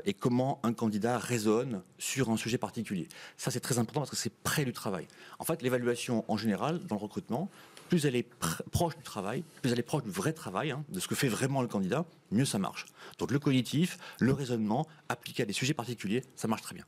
[0.05, 3.07] et comment un candidat raisonne sur un sujet particulier.
[3.37, 5.07] Ça, c'est très important parce que c'est près du travail.
[5.39, 5.84] En fait, l'évaluation
[6.27, 7.49] en général, dans le recrutement,
[7.89, 10.83] plus elle est pr- proche du travail, plus elle est proche du vrai travail, hein,
[10.89, 12.85] de ce que fait vraiment le candidat, mieux ça marche.
[13.19, 16.85] Donc le cognitif, le raisonnement, appliqué à des sujets particuliers, ça marche très bien.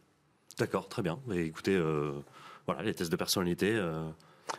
[0.58, 1.20] D'accord, très bien.
[1.28, 2.14] Mais écoutez, euh,
[2.66, 3.72] voilà, les tests de personnalité.
[3.76, 4.10] euh,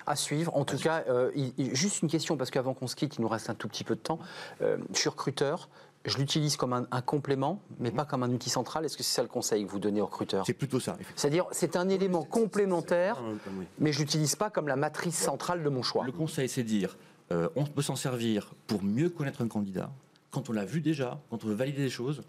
[0.07, 0.55] À suivre.
[0.55, 3.23] En tout cas, euh, il- il- juste une question, parce qu'avant qu'on se quitte, il
[3.23, 4.19] nous reste un tout petit peu de temps.
[4.61, 5.69] Euh, je suis recruteur.
[6.05, 8.85] Je l'utilise comme un, un complément, mais pas comme un outil central.
[8.85, 10.47] Est-ce que c'est ça le conseil que vous donnez aux recruteurs?
[10.47, 10.97] C'est plutôt ça.
[11.17, 13.67] C'est-à-dire, c'est un élément complémentaire, ah, oui.
[13.79, 16.05] mais je l'utilise pas comme la matrice centrale de mon choix.
[16.05, 16.97] Le conseil, c'est de dire,
[17.33, 19.91] euh, on peut s'en servir pour mieux connaître un candidat,
[20.31, 22.23] quand on l'a vu déjà, quand on veut valider des choses,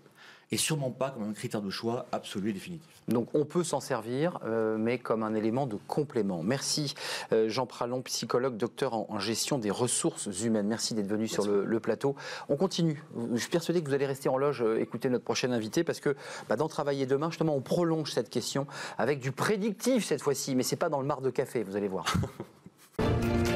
[0.51, 2.87] et sûrement pas comme un critère de choix absolu et définitif.
[3.07, 6.43] Donc on peut s'en servir, euh, mais comme un élément de complément.
[6.43, 6.93] Merci
[7.33, 10.67] euh, Jean Pralon, psychologue, docteur en, en gestion des ressources humaines.
[10.67, 12.15] Merci d'être venu sur le, le plateau.
[12.49, 13.03] On continue.
[13.33, 15.99] Je suis persuadé que vous allez rester en loge, euh, écouter notre prochain invité, parce
[15.99, 16.15] que
[16.47, 20.63] bah, dans Travailler demain, justement, on prolonge cette question avec du prédictif cette fois-ci, mais
[20.63, 22.05] c'est pas dans le mar de café, vous allez voir.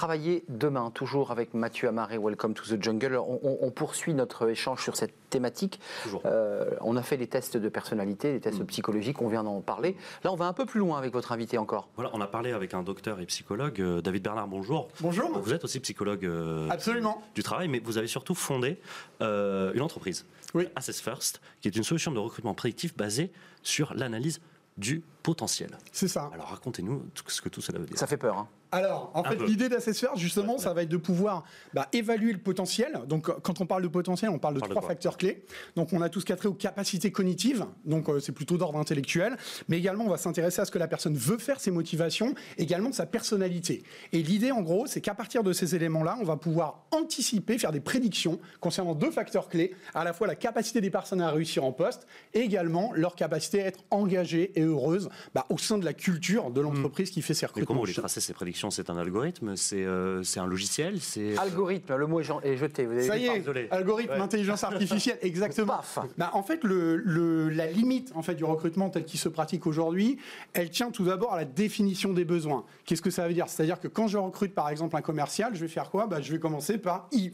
[0.00, 3.16] Travailler demain, toujours avec Mathieu Amaré, Welcome to the Jungle.
[3.16, 5.80] On, on- on poursuit notre échange sur cette thématique.
[6.02, 6.20] Toujours.
[6.26, 8.40] Euh, on a fait les tests de personnalité, les Mm.
[8.42, 9.96] tests psychologiques, on vient d'en parler.
[10.22, 11.88] Là, on va un peu plus loin avec votre invité encore.
[11.96, 14.88] Voilà, on a parlé avec un docteur et psychologue, euh, David Bernard, bonjour.
[15.00, 15.30] Bonjour.
[15.38, 17.22] Vous êtes aussi psychologue euh, Absolument.
[17.34, 18.78] du travail, mais vous avez surtout fondé
[19.22, 20.68] euh, une entreprise, Oui.
[20.76, 23.32] Assess First, qui est une solution de recrutement prédictif basée
[23.62, 24.42] sur l'analyse
[24.76, 25.70] du potentiel.
[25.90, 26.28] C'est ça.
[26.34, 27.96] Alors racontez-nous tout ce que tout cela veut dire.
[27.98, 28.36] Ça fait peur.
[28.36, 28.46] Hein.
[28.72, 33.00] Alors, en fait, l'idée d'Assessor, justement, ça va être de pouvoir bah, évaluer le potentiel.
[33.06, 35.44] Donc, euh, quand on parle de potentiel, on parle de Parle trois facteurs clés.
[35.76, 37.64] Donc, on a tout ce qui a trait aux capacités cognitives.
[37.84, 39.36] Donc, euh, c'est plutôt d'ordre intellectuel.
[39.68, 42.92] Mais également, on va s'intéresser à ce que la personne veut faire, ses motivations, également
[42.92, 43.82] sa personnalité.
[44.12, 47.72] Et l'idée, en gros, c'est qu'à partir de ces éléments-là, on va pouvoir anticiper, faire
[47.72, 51.64] des prédictions concernant deux facteurs clés, à la fois la capacité des personnes à réussir
[51.64, 55.84] en poste et également leur capacité à être engagées et heureuses bah, au sein de
[55.84, 57.66] la culture de l'entreprise qui fait ses recrutements.
[57.66, 58.65] comment vous les tracez ces prédictions?
[58.70, 62.86] C'est un algorithme C'est euh, c'est un logiciel C'est Algorithme, le mot est jeté.
[62.86, 63.68] Vous avez Ça y est, désolé.
[63.70, 64.20] algorithme, Ouais.
[64.20, 65.74] intelligence artificielle, exactement.
[65.76, 65.98] Paf.
[66.18, 69.66] Bah, en fait, le, le- la limite en fait, du recrutement tel qu'il se pratique
[69.66, 70.18] aujourd'hui,
[70.52, 72.64] elle tient tout d'abord à la définition des besoins.
[72.84, 73.48] Qu'est-ce que ça veut dire?
[73.48, 76.06] C'est-à-dire que quand je recrute par exemple un commercial, je vais faire quoi?
[76.06, 77.30] Bah, Je vais commencer par i-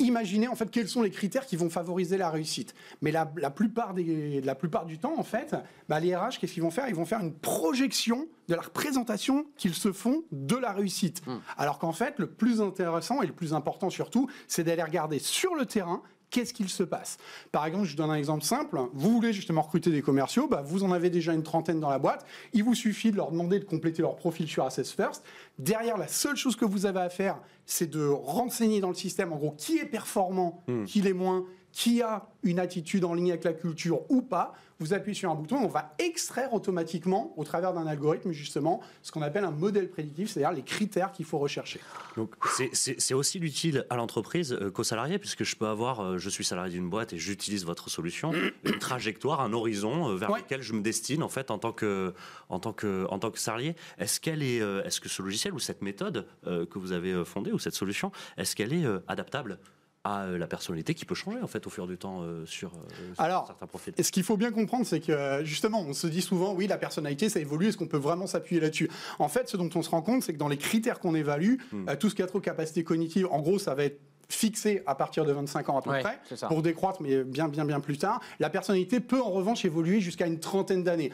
[0.00, 2.74] imaginer en fait quels sont les critères qui vont favoriser la réussite.
[3.00, 5.54] Mais la, la plupart, des, la plupart du temps, en fait,
[5.88, 6.88] bah, les RH, qu'est-ce qu'ils vont faire?
[6.88, 11.22] Ils vont faire une projection de la représentation qu'ils se font de la réussite.
[11.56, 15.54] Alors qu'en fait, le plus intéressant et le plus important surtout, c'est d'aller regarder sur
[15.54, 17.18] le terrain qu'est-ce qu'il se passe?
[17.52, 18.78] Par exemple, je donne un exemple simple.
[18.92, 21.98] Vous voulez justement recruter des commerciaux, bah, vous en avez déjà une trentaine dans la
[21.98, 22.24] boîte.
[22.52, 25.24] Il vous suffit de leur demander de compléter leur profil sur Assess First.
[25.58, 29.32] Derrière, la seule chose que vous avez à faire, c'est de renseigner dans le système,
[29.32, 33.44] en gros, qui est performant, qui l'est moins, qui a une attitude en ligne avec
[33.44, 34.54] la culture ou pas.
[34.80, 39.12] Vous appuyez sur un bouton, on va extraire automatiquement, au travers d'un algorithme, justement, ce
[39.12, 41.80] qu'on appelle un modèle prédictif, c'est-à-dire les critères qu'il faut rechercher.
[42.16, 42.34] Donc
[42.72, 46.44] c'est- aussi utile à l'entreprise euh, qu'aux salariés, puisque je peux avoir, euh, je suis
[46.44, 48.32] salarié d'une boîte et j'utilise votre solution,
[48.64, 50.40] une trajectoire, un horizon euh, vers Ouais.
[50.40, 52.14] lequel je me destine en fait en tant que,
[52.48, 53.76] en tant que, en tant que salarié.
[53.98, 57.58] Est-ce qu'elle est, est-ce que ce logiciel ou cette méthode que vous avez fondée ou
[57.58, 59.58] cette solution, est-ce qu'elle est adaptable?
[60.04, 62.72] À euh, la personnalité qui peut changer en fait au fur du temps euh, sur,
[62.72, 63.92] euh, sur certains profils.
[64.00, 67.28] ce qu'il faut bien comprendre, c'est que justement, on se dit souvent, oui, la personnalité,
[67.28, 68.90] ça évolue, est-ce qu'on peut vraiment s'appuyer là-dessus?
[69.18, 71.56] En fait, ce dont on se rend compte, c'est que dans les critères qu'on évalue,
[71.74, 74.94] euh, tout ce qui a trop capacité cognitive, en gros, ça va être fixé à
[74.94, 77.80] partir de 25 ans à peu Ouais, près, c'est pour décroître, mais bien, bien, bien
[77.80, 78.20] plus tard.
[78.38, 81.12] La personnalité peut en revanche évoluer jusqu'à une trentaine d'années.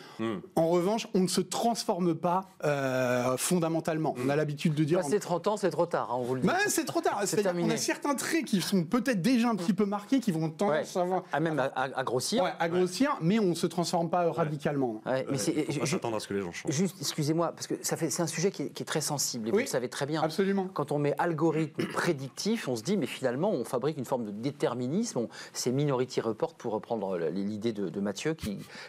[0.55, 4.15] En revanche, on ne se transforme pas euh, fondamentalement.
[4.25, 5.01] On a l'habitude de dire...
[5.01, 6.47] Passer 30 ans, c'est trop tard, hein, on vous le dit.
[6.47, 7.21] Ben, c'est trop tard.
[7.27, 7.75] C'est terminé.
[7.75, 11.01] a certains traits qui sont peut-être déjà un petit peu marqués, qui vont tendance Ouais.
[11.01, 12.43] à avoir- même à, à- grossir.
[12.45, 15.01] Ouais, à grossir, mais on ne se transforme pas radicalement.
[15.07, 16.73] Ouais, mais c'est- pas je- s'attendre à ce que les gens changent.
[16.73, 19.49] Juste, excusez-moi, parce que ça fait, c'est un sujet qui est, qui est très sensible
[19.49, 20.23] et vous le savez très bien.
[20.23, 20.69] Absolument.
[20.73, 24.31] Quand on met algorithme prédictif, on se dit, mais finalement, on fabrique une forme de
[24.31, 25.19] déterminisme.
[25.21, 28.35] On- C'est Minority Report, pour reprendre l'idée de, Mathieu,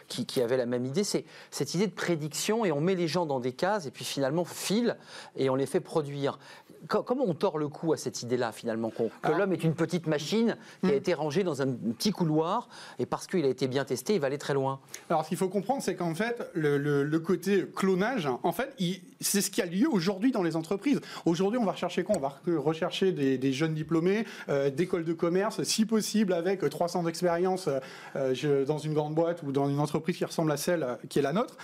[0.08, 1.04] qui avait la même idée.
[1.04, 4.04] C'est cette idée de prédiction, et on met les gens dans des cases, et puis
[4.04, 4.96] finalement, file,
[5.36, 6.38] et on les fait produire.
[6.86, 9.74] Co- Comment on tord le cou à cette idée-là, finalement, que Alors- l'homme est une
[9.74, 13.66] petite machine qui a été rangée dans un petit couloir, et parce qu'il a été
[13.68, 14.80] bien testé, il va aller très loin?
[15.10, 18.74] Alors, ce qu'il faut comprendre, c'est qu'en fait, le, le- le côté clonage, en fait,
[19.20, 21.00] c'est ce qui a lieu aujourd'hui dans les entreprises.
[21.26, 22.16] Aujourd'hui, on va rechercher quoi?
[22.16, 26.68] On va re- rechercher des, des jeunes diplômés euh, d'écoles de commerce, si possible avec
[26.68, 27.80] 300 d'expérience euh,
[28.16, 31.18] euh, dans une grande boîte ou dans une entreprise qui ressemble à celle euh, qui
[31.18, 31.56] est la nôtre.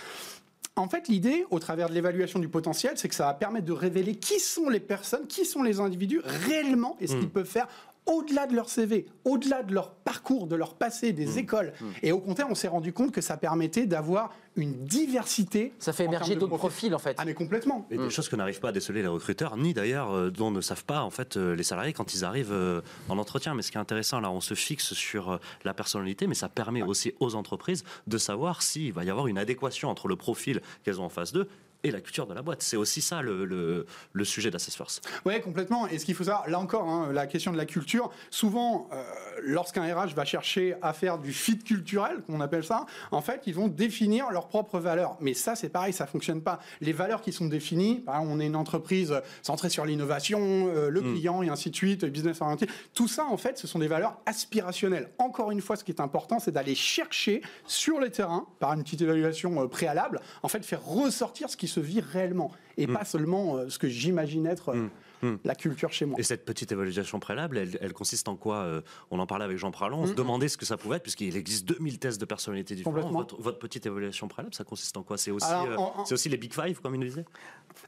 [0.77, 3.71] En fait, l'idée, au travers de l'évaluation du potentiel, c'est que ça va permettre de
[3.71, 7.67] révéler qui sont les personnes, qui sont les individus réellement et ce qu'ils peuvent faire
[8.05, 11.73] au-delà de leur CV, au-delà de leur parcours, de leur passé, des écoles.
[12.03, 15.73] Et au contraire, on s'est rendu compte que ça permettait d'avoir une diversité.
[15.79, 17.15] Ça fait émerger d'autres profils, en fait.
[17.17, 17.85] Ah, mais complètement.
[17.91, 20.61] Et des choses que n'arrivent pas à déceler les recruteurs, ni d'ailleurs euh, dont ne
[20.61, 23.53] savent pas en fait euh, les salariés quand ils arrivent euh, en entretien.
[23.55, 26.49] Mais ce qui est intéressant, là, on se fixe sur euh, la personnalité, mais ça
[26.49, 30.61] permet aussi aux entreprises de savoir s'il va y avoir une adéquation entre le profil
[30.83, 31.47] qu'elles ont en face d'eux
[31.85, 32.63] et la culture de la boîte.
[32.63, 35.07] C'est aussi ça le, le, le sujet d'Assess First.
[35.23, 35.87] Oui, complètement.
[35.87, 39.03] Et ce qu'il faut savoir, là encore, hein, la question de la culture, souvent, euh,
[39.43, 43.53] lorsqu'un RH va chercher à faire du fit culturel, qu'on appelle ça, en fait, ils
[43.53, 45.15] vont définir leurs propres valeurs.
[45.21, 46.59] Mais ça, c'est pareil, ça fonctionne pas.
[46.81, 50.89] Les valeurs qui sont définies, par exemple, on est une entreprise centrée sur l'innovation, euh,
[50.89, 53.87] le client et ainsi de suite, business orienté, tout ça, en fait, ce sont des
[53.87, 55.11] valeurs aspirationnelles.
[55.19, 58.83] Encore une fois, ce qui est important, c'est d'aller chercher sur le terrain, par une
[58.83, 63.05] petite évaluation euh, préalable, en fait, faire ressortir ce qui se vit réellement et pas
[63.05, 66.19] seulement euh, ce que j'imagine être euh, la culture chez moi.
[66.19, 69.57] Et cette petite évaluation préalable, elle, elle consiste en quoi euh, On en parlait avec
[69.57, 72.25] Jean Pralon, on se demandait ce que ça pouvait être, puisqu'il existe 2000 tests de
[72.25, 73.09] personnalité différents.
[73.11, 75.17] Votre, votre petite évaluation préalable, ça consiste en quoi?
[75.17, 77.25] C'est aussi, Alors, en- en- c'est aussi les Big Five, comme il nous disait?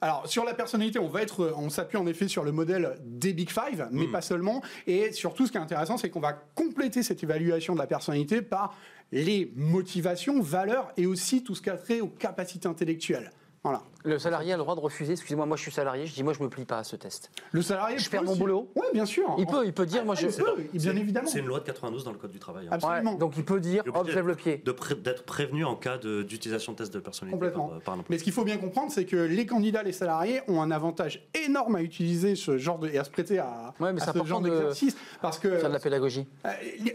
[0.02, 3.34] Alors sur la personnalité, on va être, on s'appuie en effet sur le modèle des
[3.34, 4.62] Big Five, mais pas seulement.
[4.88, 8.42] Et surtout, ce qui est intéressant, c'est qu'on va compléter cette évaluation de la personnalité
[8.42, 8.76] par
[9.12, 13.32] les motivations, valeurs et aussi tout ce qui a trait aux capacités intellectuelles.
[13.64, 13.82] Voilà.
[14.08, 15.14] Le salarié a le droit de refuser.
[15.14, 16.06] Excusez-moi, moi je suis salarié.
[16.06, 17.30] Je dis, moi je me plie pas à ce test.
[17.52, 17.98] Le salarié.
[17.98, 19.36] Je peut perds mon boulot Oui, bien sûr.
[19.38, 20.28] Il peut, il peut dire, moi je.
[20.28, 21.28] Il peut, bien C'est- évidemment.
[21.28, 22.66] C'est une loi de 92 dans le Code du travail.
[22.68, 22.70] hein.
[22.72, 23.14] Absolument.
[23.14, 24.58] Ouais, donc il peut dire, hop, je lève le pied.
[24.58, 27.68] pré- D'être prévenu en cas d'utilisation de tests de personnalité Complètement.
[27.68, 27.98] par, euh, par.
[28.10, 31.28] Mais ce qu'il faut bien comprendre, c'est que les candidats, les salariés ont un avantage
[31.46, 34.12] énorme à utiliser ce genre de et à se prêter à, Ouais, mais à ce
[34.14, 36.26] genre important de d'exercice parce que Faire de la pédagogie.
[36.46, 36.50] Euh,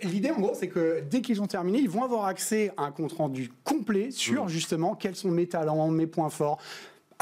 [0.05, 2.90] L'idée, en gros, c'est que dès qu'ils ont terminé, ils vont avoir accès à un
[2.90, 4.11] compte rendu complet Mmh.
[4.12, 6.59] sur justement quels sont mes talents, mes points forts.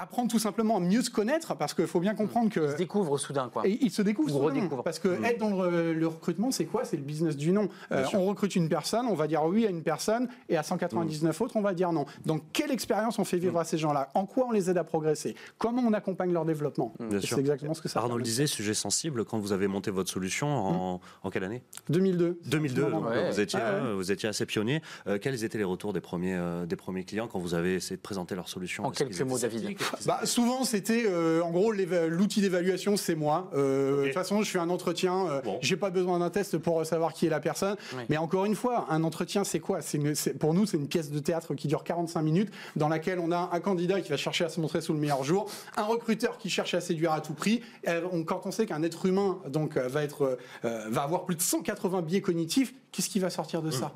[0.03, 2.61] Apprendre tout simplement à mieux se connaître, parce qu'il faut bien comprendre que.
[2.61, 3.67] Ils se découvrent soudain, quoi.
[3.67, 4.55] Et ils se découvrent Ou soudain.
[4.61, 4.83] redécouvrent.
[4.83, 6.85] Parce que être dans le, le recrutement, c'est quoi?
[6.85, 7.69] C'est le business du nom.
[7.93, 11.41] Euh, on recrute une personne, on va dire oui à une personne, et à 199
[11.41, 12.07] autres, on va dire non.
[12.27, 14.11] Donc, quelle expérience on fait vivre à ces gens-là?
[14.15, 15.35] En quoi on les aide à progresser?
[15.59, 16.95] Comment on accompagne leur développement?
[17.21, 20.11] C'est exactement ce que ça Arnaud le disait, sujet sensible, quand vous avez monté votre
[20.11, 21.63] solution, en, en quelle année?
[21.89, 22.39] 2002.
[22.47, 22.91] 2002, Ouais.
[22.91, 23.31] donc, Ouais.
[23.31, 23.81] vous, étiez, Ah ouais.
[23.89, 24.81] euh, vous étiez assez pionnier.
[25.07, 27.97] Euh, quels étaient les retours des premiers, euh, des premiers clients quand vous avez essayé
[27.97, 28.85] de présenter leur solution?
[28.85, 29.77] En quelques mots, David.
[30.07, 33.51] Bah, souvent, c'était euh, en gros l'outil d'évaluation, c'est moi.
[33.55, 35.27] Euh, De toute façon, je fais un entretien.
[35.29, 35.59] euh, Bon.
[35.63, 37.77] J'ai pas besoin d'un test pour savoir qui est la personne.
[38.09, 39.81] Mais encore une fois, un entretien, c'est quoi?
[39.95, 43.33] Une- Pour nous, c'est une pièce de théâtre qui dure 45 minutes, dans laquelle on
[43.33, 46.39] a un candidat qui va chercher à se montrer sous le meilleur jour, un recruteur
[46.39, 47.63] qui cherche à séduire à tout prix.
[47.89, 51.43] Euh, on- quand on sait qu'un être humain donc va être va avoir plus de
[51.43, 53.93] 180 biais cognitifs, qu'est-ce qui va sortir de ça?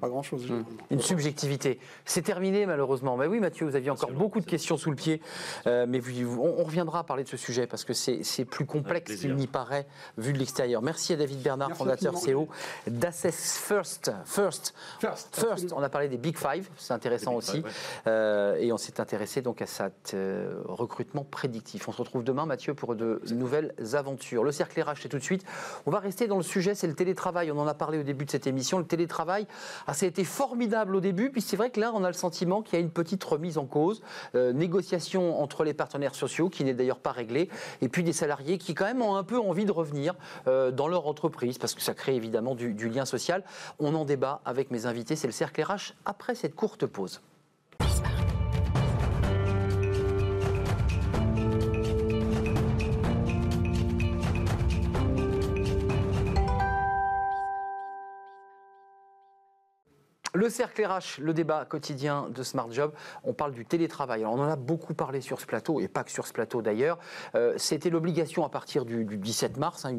[0.00, 0.46] Pas grand chose.
[0.90, 1.78] Une subjectivité.
[2.04, 3.16] C'est terminé malheureusement.
[3.16, 5.20] Mais oui, Mathieu, vous aviez encore beaucoup de questions sous le pied.
[5.66, 8.66] Euh, mais vous- on, on reviendra à parler de ce sujet parce que c'est plus
[8.66, 9.86] complexe qu'il n'y paraît
[10.18, 10.82] vu de l'extérieur.
[10.82, 12.14] Merci à David Bernard, Merci fondateur.
[12.14, 12.48] CEO
[12.86, 14.12] d'Assess First.
[14.24, 14.74] First.
[15.00, 15.72] First.
[15.74, 17.52] On a parlé des Big Five, c'est intéressant aussi.
[17.62, 17.70] Five, ouais.
[18.06, 21.88] Euh, et on s'est intéressé donc à cet euh, recrutement prédictif.
[21.88, 24.44] On se retrouve demain, Mathieu, pour de nouvelles aventures.
[24.44, 25.44] Le cercle RH, c'est tout de suite.
[25.86, 27.50] On va rester dans le sujet, c'est le télétravail.
[27.50, 28.78] On en a parlé au début de cette émission.
[28.78, 29.46] Le télétravail,
[29.86, 32.14] ah, ça a été formidable au début, puis c'est vrai que là, on a le
[32.14, 34.02] sentiment qu'il y a une petite remise en cause,
[34.34, 37.48] euh, négociation entre les partenaires sociaux, qui n'est d'ailleurs pas réglée,
[37.80, 40.14] et puis des salariés qui quand même ont un peu envie de revenir
[40.46, 43.44] euh, dans leur entreprise, parce que ça crée évidemment du, du lien social.
[43.78, 47.20] On en débat avec mes invités, c'est le cercle RH, après cette courte pause.
[60.40, 64.24] Le cercle RH, le débat quotidien de Smart Job, on parle du télétravail.
[64.24, 66.98] On en a beaucoup parlé sur ce plateau, et pas que sur ce plateau d'ailleurs.
[67.34, 69.84] Euh, C'était l'obligation à partir du, du 17 mars.
[69.84, 69.98] hein,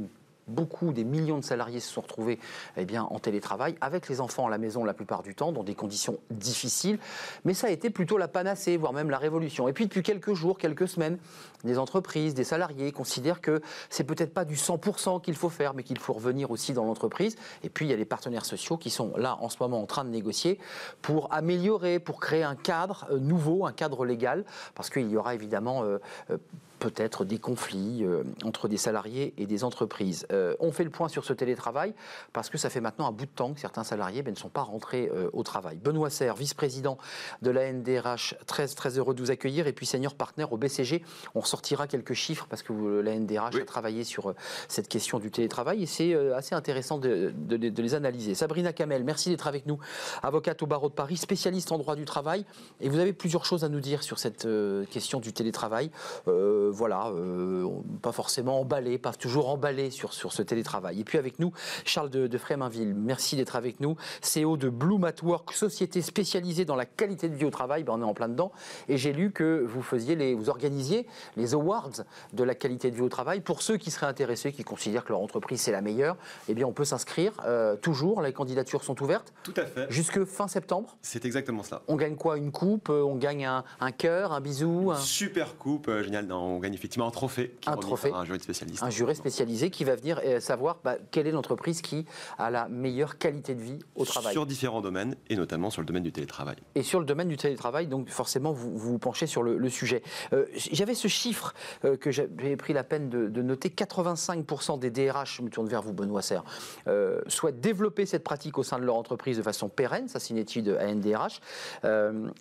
[0.52, 2.40] Beaucoup, des millions de salariés se sont retrouvés
[2.78, 5.64] eh bien, en télétravail, avec les enfants à la maison la plupart du temps, dans
[5.64, 7.00] des conditions difficiles.
[7.46, 9.68] Mais ça a été plutôt la panacée, voire même la révolution.
[9.68, 11.18] Et puis depuis quelques jours, quelques semaines,
[11.64, 15.84] des entreprises, des salariés considèrent que c'est peut-être pas du 100% qu'il faut faire, mais
[15.84, 17.36] qu'il faut revenir aussi dans l'entreprise.
[17.64, 19.86] Et puis il y a les partenaires sociaux qui sont là en ce moment en
[19.86, 20.60] train de négocier
[21.02, 25.36] pour améliorer, pour créer un cadre euh, nouveau, un cadre légal, parce qu'il y aura
[25.36, 26.38] évidemment euh, euh,
[26.82, 30.26] peut-être des conflits euh, entre des salariés et des entreprises.
[30.32, 31.94] Euh, on fait le point sur ce télétravail
[32.34, 34.50] parce que ça fait maintenant un bout de temps que certains salariés ben, ne sont
[34.50, 35.78] pas rentrés euh, au travail.
[35.78, 36.98] Benoît Serre, vice-président
[37.44, 41.04] de la NDRH, très, très heureux de vous accueillir et puis senior partner au BCG.
[41.36, 43.62] On ressortira quelques chiffres parce que vous, la NDRH Oui.
[43.62, 44.34] a travaillé sur
[44.68, 48.34] cette question du télétravail et c'est assez intéressant de, de les- de les analyser.
[48.34, 49.78] Sabrina Kamel, merci d'être avec nous,
[50.24, 52.44] avocate au barreau de Paris, spécialiste en droit du travail
[52.80, 54.48] et vous avez plusieurs choses à nous dire sur cette
[54.90, 55.92] question du télétravail.
[56.28, 57.68] Euh, voilà, euh,
[58.02, 61.00] pas forcément emballé, pas toujours emballé sur, sur ce télétravail.
[61.00, 61.52] Et puis avec nous,
[61.86, 66.66] Charles de, de Fréminville, merci d'être avec nous, CEO de Bloom at Work, société spécialisée
[66.66, 68.52] dans la qualité de vie au travail, ben on est en plein dedans,
[68.90, 71.06] et j'ai lu que vous faisiez les, vous organisiez
[71.38, 71.92] les awards
[72.34, 73.42] de la qualité de vie au travail.
[73.42, 76.66] Pour ceux qui seraient intéressés, qui considèrent que leur entreprise c'est la meilleure, eh bien
[76.66, 79.88] on peut s'inscrire euh, toujours, les candidatures sont ouvertes Tout à fait.
[79.92, 80.98] jusque fin septembre.
[81.02, 81.82] C'est exactement cela.
[81.88, 82.38] On gagne quoi?
[82.38, 82.90] Une coupe?
[82.90, 84.92] Euh, On gagne un, un cœur, un bisou?
[84.92, 84.96] Un...
[84.96, 86.26] Super coupe, euh, génial.
[86.26, 87.56] Non, on gagne effectivement un trophée.
[87.62, 88.12] Qui Un trophée.
[88.14, 88.84] Un jury de spécialistes.
[88.84, 92.06] un juré spécialisé qui va venir euh, savoir bah, quelle est l'entreprise qui
[92.38, 94.34] a la meilleure qualité de vie au travail.
[94.34, 96.58] Sur différents domaines, et notamment sur le domaine du télétravail.
[96.76, 100.04] Et sur le domaine du télétravail, donc forcément, vous vous, penchez sur le, le sujet.
[100.34, 101.54] Euh, J'avais ce chiffre
[101.86, 105.68] euh, que j'avais pris la peine de, de noter 85% des DRH, je me tourne
[105.68, 106.44] vers vous, Benoît Serre,
[106.88, 110.08] euh, souhaitent développer cette pratique au sein de leur entreprise de façon pérenne.
[110.08, 111.42] Ça, c'est une étude ANDRH.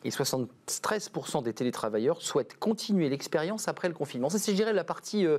[0.04, 4.30] Et 73% des télétravailleurs souhaitent continuer l'expérience après le confinement.
[4.30, 5.26] C'est, je dirais, la partie.
[5.26, 5.38] euh,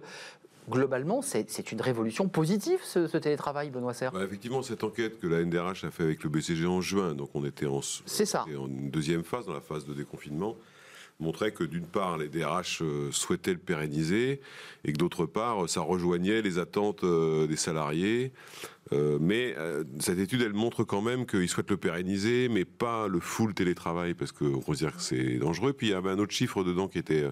[0.69, 4.12] Globalement, c'est une révolution positive, ce, ce télétravail, Benoît Serre?
[4.12, 7.32] Bah, effectivement, cette enquête que la NDRH a fait avec le BCG en juin, donc
[7.34, 8.45] on était en, ça.
[8.69, 10.56] deuxième phase, dans la phase de déconfinement,
[11.19, 14.39] montrait que d'une part, les DRH euh, souhaitaient le pérenniser
[14.86, 18.32] et que d'autre part, ça rejoignait les attentes euh, des salariés.
[18.93, 23.08] Euh, mais euh, cette étude, elle montre quand même qu'ils souhaitent le pérenniser, mais pas
[23.08, 25.74] le full télétravail, parce qu'on considère que c'est dangereux.
[25.74, 27.32] Puis il y avait un autre chiffre dedans qui était euh,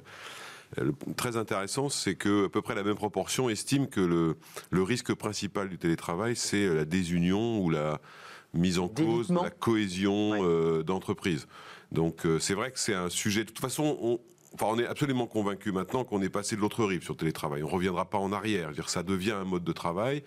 [0.77, 4.37] le- très intéressant, c'est que à peu près la même proportion estime que le,
[4.69, 7.99] le risque principal du télétravail, c'est la désunion ou la
[8.53, 10.39] mise en cause de la cohésion Ouais.
[10.41, 11.47] euh, d'entreprise.
[11.91, 13.41] Donc euh, c'est vrai que c'est un sujet.
[13.43, 14.19] De toute façon, on,
[14.53, 17.63] enfin, on est absolument convaincu maintenant qu'on est passé de l'autre rive sur le télétravail.
[17.63, 18.71] On ne reviendra pas en arrière.
[18.71, 20.23] Dire, ça devient un mode de travail,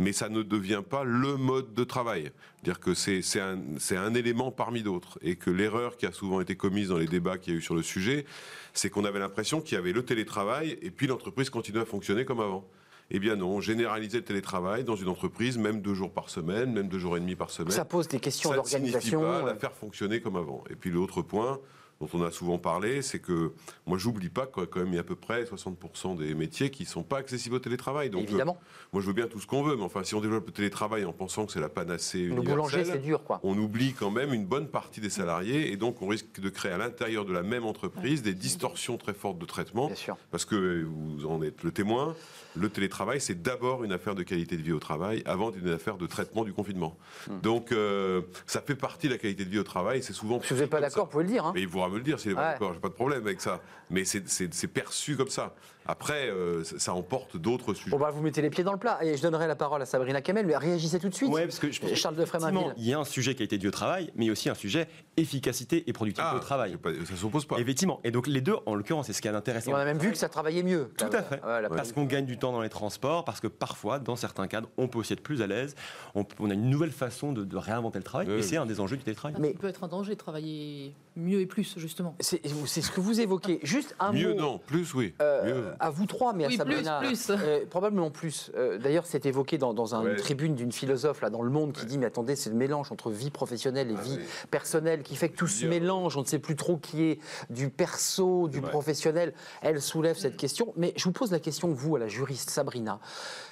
[0.00, 2.32] mais ça ne devient pas le mode de travail.
[2.64, 5.18] Dire que c'est un, élément parmi d'autres.
[5.22, 7.62] Et que l'erreur qui a souvent été commise dans les débats qu'il y a eu
[7.62, 8.24] sur le sujet,
[8.72, 12.24] c'est qu'on avait l'impression qu'il y avait le télétravail et puis l'entreprise continuait à fonctionner
[12.24, 12.66] comme avant.
[13.12, 16.88] Eh bien non, généraliser le télétravail dans une entreprise, même deux jours par semaine, même
[16.88, 17.72] deux jours et demi par semaine.
[17.72, 19.20] Ça pose des questions Ça ne signifie d'organisation.
[19.20, 20.62] pas euh, la faire fonctionner comme avant.
[20.70, 21.58] Et puis l'autre point
[22.00, 23.52] dont on a souvent parlé, c'est que
[23.86, 26.70] moi j'oublie pas que quand même il y a à peu près 60% des métiers
[26.70, 28.08] qui sont pas accessibles au télétravail.
[28.08, 28.56] Donc Évidemment.
[28.58, 30.52] euh, moi je veux bien tout ce qu'on veut, mais enfin si on développe le
[30.52, 33.38] télétravail en pensant que c'est la panacée Le boulanger, c'est dur, quoi.
[33.42, 36.72] on oublie quand même une bonne partie des salariés et donc on risque de créer
[36.72, 39.88] à l'intérieur de la même entreprise des distorsions très fortes de traitement.
[39.88, 40.16] Bien sûr.
[40.30, 42.16] Parce que vous en êtes le témoin,
[42.56, 45.96] le télétravail, c'est d'abord une affaire de qualité de vie au travail avant d'une affaire
[45.96, 46.96] de traitement du confinement.
[47.28, 47.40] Hmm.
[47.40, 50.02] Donc, euh, ça fait partie de la qualité de vie au travail.
[50.02, 50.40] C'est souvent.
[50.42, 51.46] Si vous n'êtes pas d'accord, vous pouvez le dire.
[51.46, 51.52] hein.
[51.54, 52.52] Mais il pourra me le dire s'il n'est pas Ouais.
[52.52, 53.60] d'accord, j'ai pas de problème avec ça.
[53.90, 54.20] Mais c'est-
[54.68, 55.54] perçu comme ça.
[55.86, 57.90] Après, euh, ça, emporte d'autres sujets.
[57.90, 58.98] Bon, bah, vous mettez les pieds dans le plat.
[59.02, 60.46] Et je donnerai la parole à Sabrina Kamel.
[60.46, 61.30] Mais réagissez tout de suite.
[61.30, 62.72] Ouais, parce que je pense Charles de Fréminville.
[62.76, 64.48] Il y a un sujet qualité de vie au travail, mais il y a aussi
[64.48, 64.86] un sujet
[65.16, 66.76] efficacité et productivité Ah, au travail.
[66.76, 67.58] pas- ça s'oppose pas.
[67.58, 68.00] Effectivement.
[68.04, 69.72] Et donc les deux, en l'occurrence, c'est ce qui est Et intéressant.
[69.72, 70.90] on a même vu que ça travaillait mieux.
[70.96, 71.42] Tout à fait.
[71.44, 74.68] Ouais, Parce qu'on gagne du temps dans les transports, parce que parfois, dans certains cadres,
[74.76, 75.74] on peut aussi être plus à l'aise.
[76.14, 78.66] On, on a une nouvelle façon de, de réinventer le travail, Oui, et c'est un
[78.66, 79.40] des enjeux du télétravail.
[79.40, 82.14] Mais- Ça peut être un danger de travailler mieux et plus, justement.
[82.20, 83.60] C'est ce que vous évoquez.
[83.62, 84.40] Juste un Mieux, mot.
[84.40, 84.58] non.
[84.66, 85.14] Plus, oui.
[85.20, 85.64] Euh, Mieux.
[85.78, 86.98] à vous trois, mais Oui, à plus, Sabrina.
[87.00, 87.30] plus.
[87.30, 88.50] euh, probablement plus.
[88.56, 90.10] Euh, D'ailleurs, c'est évoqué dans, dans un- Ouais.
[90.12, 92.90] une tribune d'une philosophe là dans le Monde qui dit mais attendez, c'est le mélange
[92.92, 94.24] entre vie professionnelle et Ah vie oui.
[94.50, 96.16] personnelle qui fait que tout se mélange.
[96.16, 97.18] On ne sait plus trop qui est
[97.50, 98.68] du perso, du Ouais.
[98.68, 99.34] professionnel.
[99.62, 100.72] Elle soulève cette question.
[100.76, 102.98] Mais je vous pose la question vous, à la juriste Sabrina.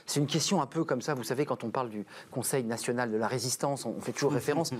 [0.09, 1.12] C'est une question un peu comme ça.
[1.14, 4.71] Vous savez, quand on parle du Conseil national de la résistance, on fait toujours référence.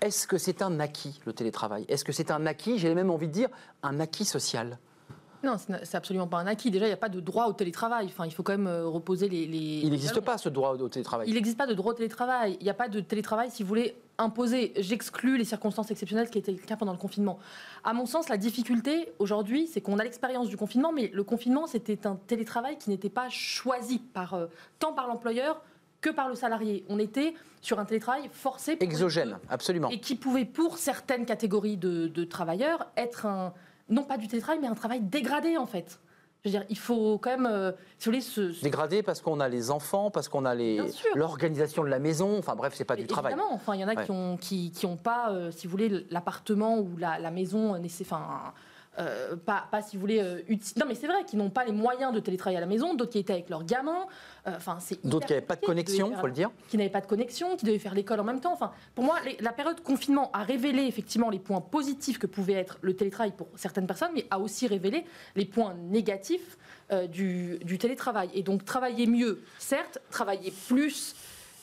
[0.00, 1.84] Est-ce que c'est un acquis le télétravail?
[1.88, 3.48] Est-ce que c'est un acquis J'ai même envie de dire
[3.82, 4.78] un acquis social?
[5.42, 6.70] Non, c'est absolument pas un acquis.
[6.70, 8.06] Déjà, il n'y a pas de droit au télétravail.
[8.06, 9.46] Enfin, il faut quand même euh, reposer les.
[9.46, 11.28] les- Il n'existe pas ce droit au télétravail.
[11.28, 12.56] Il n'existe pas de droit au télétravail.
[12.60, 14.72] Il n'y a pas de télétravail, si vous voulez, imposé.
[14.76, 17.38] J'exclus les circonstances exceptionnelles qui étaient le cas pendant le confinement.
[17.84, 21.66] À mon sens, la difficulté aujourd'hui, c'est qu'on a l'expérience du confinement, mais le confinement,
[21.66, 24.46] c'était un télétravail qui n'était pas choisi par, euh,
[24.78, 25.62] tant par l'employeur
[26.00, 26.84] que par le salarié.
[26.88, 28.76] On était sur un télétravail forcé.
[28.76, 29.90] les Exogène, absolument.
[29.90, 33.52] et qui pouvait, pour certaines catégories de, de travailleurs, être un,
[33.88, 36.00] non pas du télétravail, mais un travail dégradé en fait.
[36.44, 39.20] Je veux dire, il faut quand même, euh, si vous voulez, se, se- Dégradé parce
[39.20, 40.80] qu'on a les enfants, parce qu'on a les-
[41.14, 42.38] l'organisation de la maison.
[42.38, 43.38] Enfin bref, c'est pas du Évidemment, travail.
[43.52, 44.04] enfin, il y en a Ouais.
[44.06, 47.74] qui ont qui, qui ont pas, euh, si vous voulez, l'appartement ou la, la maison,
[47.74, 48.54] euh, nécess- enfin,
[48.98, 50.42] euh, pas, pas, si vous voulez, euh,
[50.76, 53.12] non mais c'est vrai qu'ils n'ont pas les moyens de télétravailler à la maison, d'autres
[53.12, 54.06] qui étaient avec leurs gamins,
[54.46, 56.50] euh, enfin c'est D'autres qui n'avaient pas de connexion, faut le dire.
[56.68, 58.52] qui n'avaient pas de connexion, qui devaient faire l'école en même temps.
[58.52, 62.26] Enfin, pour moi, les- la période de confinement a révélé effectivement les points positifs que
[62.26, 65.04] pouvait être le télétravail pour certaines personnes, mais a aussi révélé
[65.36, 66.58] les points négatifs
[67.08, 68.30] du, du télétravail.
[68.34, 71.14] Et donc, travailler mieux, certes, travailler plus.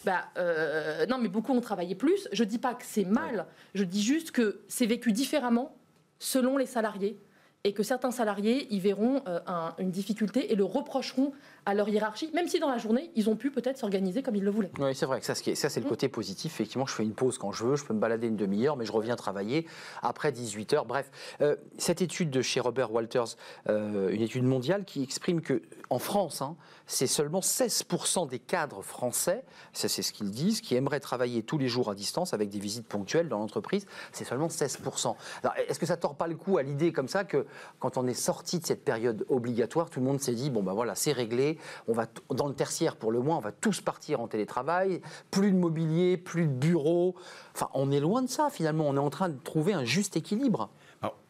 [0.06, 2.30] Bah, euh, non, mais beaucoup ont travaillé plus.
[2.32, 3.46] Je dis pas que c'est mal.
[3.76, 5.76] Je dis juste que c'est vécu différemment
[6.20, 7.18] selon les salariés
[7.64, 11.34] et que certains salariés y verront euh, un- une difficulté et le reprocheront
[11.66, 14.44] à leur hiérarchie, même si dans la journée, ils ont pu peut-être s'organiser comme ils
[14.44, 14.72] le voulaient.
[14.80, 15.90] Oui, c'est vrai que ça, c'est le Mm.
[15.90, 16.54] côté positif.
[16.54, 18.86] Effectivement, je fais une pause quand je veux, je peux me balader une demi-heure, mais
[18.86, 19.66] je reviens travailler
[20.02, 20.86] après 18 heures.
[20.86, 23.36] Bref, Euh, cette étude de chez Robert Walters,
[23.68, 26.56] euh, une étude mondiale qui exprime que en France, hein,
[26.88, 31.58] c'est seulement 16% des cadres français, ça c'est ce qu'ils disent, qui aimeraient travailler tous
[31.58, 33.86] les jours à distance avec des visites ponctuelles dans l'entreprise.
[34.14, 35.16] C'est seulement 16%.
[35.44, 37.46] Alors, est-ce que ça tord pas le coup à l'idée comme ça que
[37.80, 40.74] quand on est sorti de cette période obligatoire, tout le monde s'est dit bon ben
[40.74, 44.22] voilà, c'est réglé, on va dans le tertiaire pour le moins, on va tous partir
[44.22, 47.16] en télétravail, plus de mobilier, plus de bureaux.
[47.54, 48.86] Enfin, on est loin de ça finalement.
[48.88, 50.70] On est en train de trouver un juste équilibre.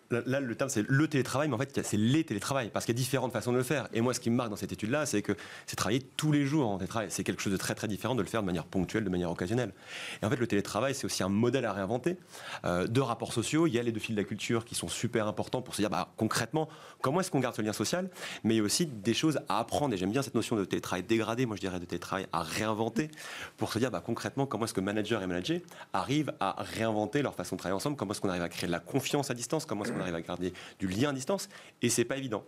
[0.09, 2.97] Là, le terme, c'est le télétravail, mais en fait, c'est les télétravails, parce qu'il y
[2.97, 3.89] a différentes façons de le faire.
[3.93, 5.33] Et moi, ce qui me marque dans cette étude-là, c'est que
[5.65, 7.07] c'est travailler tous les jours en télétravail.
[7.09, 9.29] C'est quelque chose de très, très différent de le faire de manière ponctuelle, de manière
[9.29, 9.73] occasionnelle.
[10.21, 12.17] Et en fait, le télétravail, c'est aussi un modèle à réinventer
[12.65, 13.67] euh, de rapports sociaux.
[13.67, 15.81] Il y a les deux fils de la culture qui sont super importants pour se
[15.81, 16.69] dire, bah, concrètement,
[17.01, 18.09] comment est-ce qu'on garde ce lien social?
[18.43, 19.93] Mais il y a aussi des choses à apprendre.
[19.93, 23.11] Et j'aime bien cette notion de télétravail dégradé, moi, je dirais de télétravail à réinventer,
[23.57, 25.59] pour se dire, bah, concrètement, comment est-ce que manager et manager
[25.91, 27.97] arrivent à réinventer leur façon de travailler ensemble?
[27.97, 29.65] Comment est-ce qu'on arrive à créer de la confiance à distance?
[29.97, 31.49] Qu'on arrive à garder du lien à distance
[31.81, 32.43] Et c'est pas évident.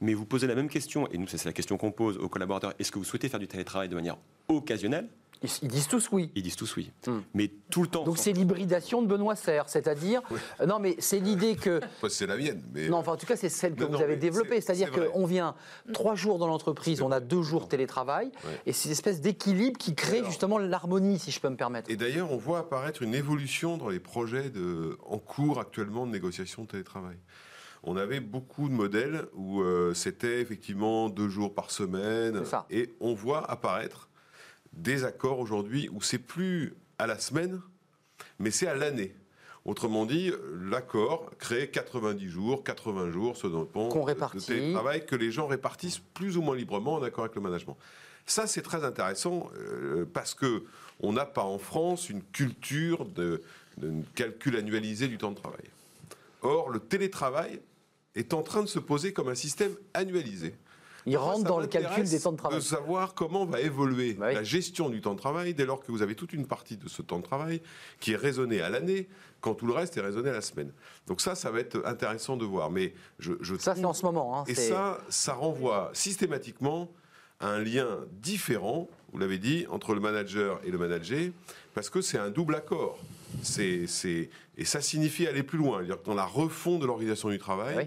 [0.00, 2.72] Mais vous posez la même question, et nous, c'est la question qu'on pose aux collaborateurs.
[2.78, 4.16] Est-ce que vous souhaitez faire du télétravail de manière
[4.48, 5.08] occasionnelle?
[5.42, 6.30] Ils, ils disent tous oui.
[6.34, 6.90] Ils disent tous oui.
[7.06, 7.20] Hmm.
[7.34, 8.04] Mais tout le temps.
[8.04, 10.20] Donc c'est l'hybridation de Benoît Serre, c'est-à-dire
[10.60, 12.62] euh, non mais c'est l'idée que Enfin, c'est la mienne.
[12.74, 12.88] Mais...
[12.88, 14.90] non enfin en tout cas c'est celle que Non, vous non, avez développée, c'est- c'est-à-dire
[14.90, 15.54] qu'on vient
[15.92, 18.60] trois jours dans l'entreprise, on a deux jours télétravail, Ouais.
[18.66, 21.90] et c'est une espèce d'équilibre qui crée Alors- justement l'harmonie, si je peux me permettre.
[21.90, 26.12] Et d'ailleurs, on voit apparaître une évolution dans les projets de, en cours actuellement de
[26.12, 27.16] négociation de télétravail.
[27.84, 32.42] on avait beaucoup de modèles où euh, c'était effectivement deux jours par semaine.
[32.70, 34.07] Et on voit apparaître
[34.78, 37.60] des accords aujourd'hui où c'est plus à la semaine,
[38.38, 39.14] mais c'est à l'année.
[39.64, 40.32] Autrement dit,
[40.62, 44.38] l'accord crée 90 jours, 80 jours, ce Qu'on de- répartit.
[44.38, 47.76] de télétravail que les gens répartissent plus ou moins librement en accord avec le management.
[48.24, 50.64] Ça, c'est très intéressant euh, parce que
[51.00, 53.42] on n'a pas en France une culture de,
[53.78, 55.64] de calcul annualisé du temps de travail.
[56.42, 57.60] Or, le télétravail
[58.14, 60.54] est en train de se poser comme un système annualisé.
[61.08, 62.58] Il rentre dans le calcul des temps de travail.
[62.58, 64.34] De savoir comment va évoluer Bah oui.
[64.34, 66.88] la gestion du temps de travail dès lors que vous avez toute une partie de
[66.88, 67.60] ce temps de travail
[68.00, 69.08] qui est raisonné à l'année,
[69.40, 70.72] quand tout le reste est raisonné à la semaine.
[71.06, 72.70] Donc ça, ça va être intéressant de voir.
[72.70, 74.38] Mais je, je Ça, c'est en ce moment.
[74.40, 76.90] hein, et ça, ça renvoie systématiquement
[77.40, 77.86] à un lien
[78.20, 81.30] différent, vous l'avez dit, entre le manager et le manager,
[81.74, 82.98] parce que c'est un double accord.
[83.42, 83.86] C'est,
[84.56, 85.84] et ça signifie aller plus loin.
[85.84, 87.84] Que dans la refonte de l'organisation du travail, Oui.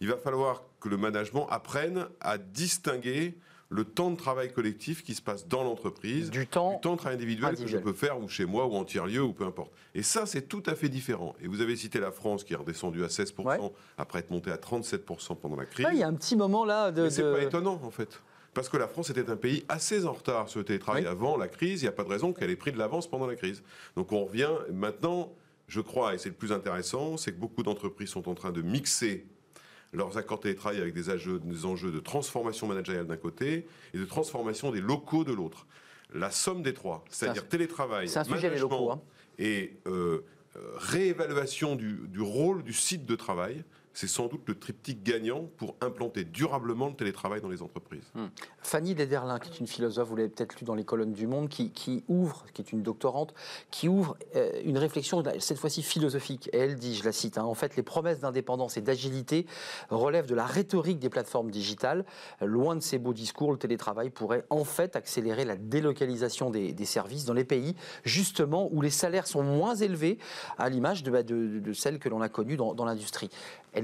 [0.00, 3.34] il va falloir que le management apprenne à distinguer
[3.70, 6.98] le temps de travail collectif qui se passe dans l'entreprise Du temps du temps de
[6.98, 7.80] travail individuel individuel.
[7.82, 9.72] que je peux faire ou chez moi ou en tiers-lieu ou peu importe.
[9.94, 11.34] Et ça, c'est tout à fait différent.
[11.40, 13.58] Et vous avez cité la France qui est redescendue à 16% Ouais.
[13.96, 15.86] après être montée à 37% pendant la crise.
[15.86, 17.04] Ouais, il y a un petit moment là de.
[17.04, 18.20] Mais c'est de- pas étonnant en fait.
[18.52, 21.08] Parce que la France était un pays assez en retard sur le télétravail Oui.
[21.08, 21.80] avant la crise.
[21.80, 23.62] Il n'y a pas de raison qu'elle ait pris de l'avance pendant la crise.
[23.96, 25.32] Donc on revient maintenant,
[25.66, 28.60] je crois, et c'est le plus intéressant, c'est que beaucoup d'entreprises sont en train de
[28.62, 29.24] mixer
[29.94, 34.04] leurs accords télétravail avec des enjeux, des enjeux de transformation managériale d'un côté et de
[34.04, 35.66] transformation des locaux de l'autre.
[36.12, 39.00] La somme des trois, c'est-à-dire télétravail, un sujet, les management locaux, hein.
[39.38, 40.20] et euh,
[40.56, 43.64] euh, réévaluation du, du rôle du site de travail,
[43.94, 48.04] c'est sans doute le triptyque gagnant pour implanter durablement le télétravail dans les entreprises.
[48.60, 51.48] Fanny Lederlin, qui est une philosophe, vous l'avez peut-être lu dans les colonnes du Monde,
[51.48, 53.34] qui, ouvre, qui est une doctorante,
[53.70, 56.50] qui ouvre euh, une réflexion, cette fois-ci philosophique.
[56.52, 59.46] Et elle dit, je la cite, hein, en fait, les promesses d'indépendance et d'agilité
[59.90, 62.04] relèvent de la rhétorique des plateformes digitales.
[62.40, 67.24] Loin de ces beaux discours, le télétravail pourrait en fait accélérer la délocalisation des, services
[67.24, 67.74] dans les pays,
[68.04, 70.18] justement, où les salaires sont moins élevés,
[70.58, 71.22] à l'image de, bah,
[71.72, 73.30] celles que l'on a connues dans, l'industrie.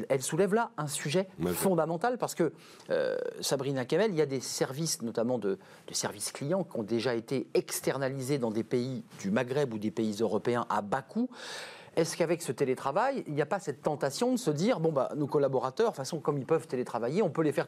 [0.09, 2.53] Elle soulève là un sujet fondamental parce que
[2.91, 6.83] euh, Sabrina Kamel, il y a des services, notamment de, de services clients, qui ont
[6.83, 11.29] déjà été externalisés dans des pays du Maghreb ou des pays européens à bas coût.
[11.97, 15.11] Est-ce qu'avec ce télétravail, il n'y a pas cette tentation de se dire, bon, bah,
[15.17, 17.67] nos collaborateurs, de toute façon, comme ils peuvent télétravailler, on peut les faire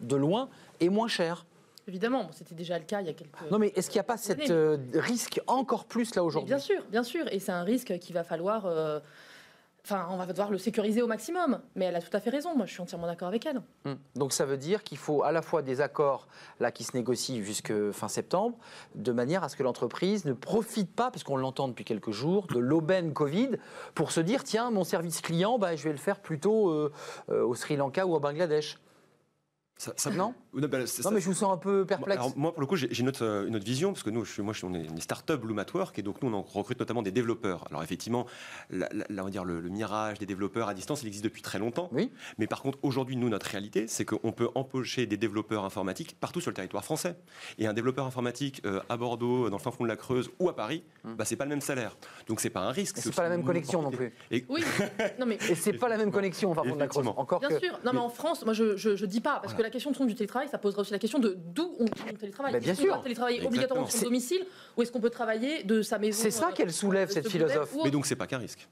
[0.00, 0.48] de loin
[0.80, 1.44] et moins cher?
[1.86, 3.32] Évidemment, bon, c'était déjà le cas il y a quelques.
[3.50, 6.58] Non, mais est-ce qu'il n'y a pas cet euh, risque encore plus là aujourd'hui Bien
[6.58, 7.26] sûr, bien sûr.
[7.30, 8.64] Et c'est un risque qu'il va falloir.
[8.64, 9.00] euh,
[9.84, 11.60] Enfin, on va devoir le sécuriser au maximum.
[11.76, 12.56] Mais elle a tout à fait raison.
[12.56, 13.60] Moi, je suis entièrement d'accord avec elle.
[13.84, 13.98] Hum.
[14.14, 16.26] Donc ça veut dire qu'il faut à la fois des accords
[16.58, 18.56] là qui se négocient jusque fin septembre,
[18.94, 22.46] de manière à ce que l'entreprise ne profite pas, parce qu'on l'entend depuis quelques jours,
[22.46, 23.50] de l'aubaine Covid
[23.94, 26.92] pour se dire tiens mon service client, bah, je vais le faire plutôt euh,
[27.30, 28.78] euh, au Sri Lanka ou au Bangladesh.
[29.76, 31.10] Ça- ça- Non Non, bah, Non ça.
[31.10, 32.12] mais je vous sens un peu perplexe.
[32.20, 34.10] Alors, moi, pour le coup, j'ai j'ai une, autre, euh, une autre vision, parce que
[34.10, 36.22] nous, je suis, moi, je suis, on est une start-up Bloom at Work, et donc
[36.22, 37.64] nous, on en recrute notamment des développeurs.
[37.70, 38.24] Alors, effectivement,
[38.70, 41.24] la- la- là, on va dire, le, le mirage des développeurs à distance, il existe
[41.24, 41.88] depuis très longtemps.
[41.90, 42.12] Oui.
[42.38, 46.40] Mais par contre, aujourd'hui, nous, notre réalité, c'est qu'on peut embaucher des développeurs informatiques partout
[46.40, 47.16] sur le territoire français.
[47.58, 50.48] Et un développeur informatique euh, à Bordeaux, dans le fin fond de la Creuse ou
[50.48, 51.96] à Paris, bah, c'est pas le même salaire.
[52.28, 52.98] Donc, c'est pas un risque.
[52.98, 54.12] Et c'est pas la même connexion non plus.
[54.30, 54.62] Et- Oui.
[55.18, 55.34] non, mais.
[55.50, 57.08] Et c'est pas la même connexion, enfin, fond de la Creuse.
[57.08, 57.58] Encore Bien que.
[57.58, 57.76] sûr.
[57.84, 60.04] Non, mais en France, moi, je, je, je dis pas, parce que la question de
[60.06, 62.52] du télétravail, ça posera aussi la question de d'où on, on télétravaille.
[62.52, 62.94] Bah, bien est-ce qu'on sûr.
[62.94, 63.48] doit télétravailler Exactement.
[63.56, 64.46] obligatoirement de son domicile,
[64.76, 67.74] ou est-ce qu'on peut travailler de sa maison C'est ça euh, qu'elle soulève, cette philosophe.
[67.84, 68.68] Mais donc, c'est pas qu'un risque.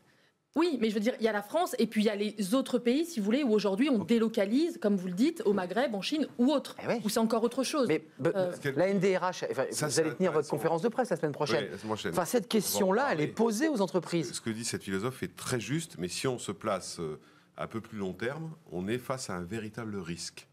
[0.54, 2.14] Oui, mais je veux dire, il y a la France et puis il y a
[2.14, 5.54] les autres pays, si vous voulez, où aujourd'hui on délocalise, comme vous le dites, au
[5.54, 7.00] Maghreb, en Chine ou autre, Eh ouais.
[7.02, 7.88] où c'est encore autre chose.
[7.88, 11.32] Mais Euh, la NDRH, enfin, Ça, vous allez tenir votre conférence de presse la semaine
[11.32, 11.64] prochaine.
[11.64, 12.12] Oui, la semaine prochaine.
[12.12, 14.32] Enfin, cette question-là, elle est posée aux entreprises.
[14.34, 17.18] Ce que dit cette philosophe est très juste, mais si on se place euh,
[17.56, 20.46] à peu plus long terme, on est face à un véritable risque.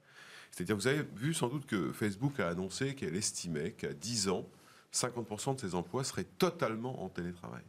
[0.52, 4.46] C'est-à-dire, vous avez vu sans doute que Facebook a annoncé qu'elle estimait qu'à 10 ans,
[4.94, 7.62] 50% de ses emplois seraient totalement en télétravail.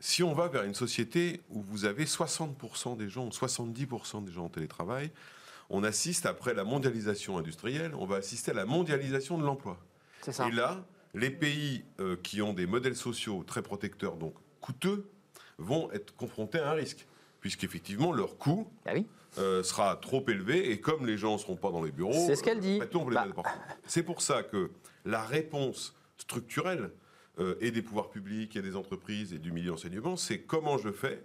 [0.00, 4.32] Si on va vers une société où vous avez 60% des gens, ou 70% des
[4.32, 5.10] gens en télétravail,
[5.70, 9.78] on assiste, après la mondialisation industrielle, on va assister à la mondialisation de l'emploi.
[10.26, 10.84] Et là,
[11.14, 15.10] les pays euh, qui ont des modèles sociaux très protecteurs, donc coûteux,
[15.58, 17.06] vont être confrontés à un risque.
[17.40, 19.06] Puisqu'effectivement, leur coût Ah oui.
[19.36, 22.36] Euh, sera trop élevé et comme les gens ne seront pas dans les bureaux, C'est
[22.36, 22.78] ce qu'elle dit.
[22.80, 23.42] euh, les Bah.
[23.86, 24.70] C'est pour ça que
[25.04, 26.90] la réponse structurelle
[27.38, 30.90] euh, et des pouvoirs publics et des entreprises et du milieu enseignement, c'est comment je
[30.90, 31.24] fais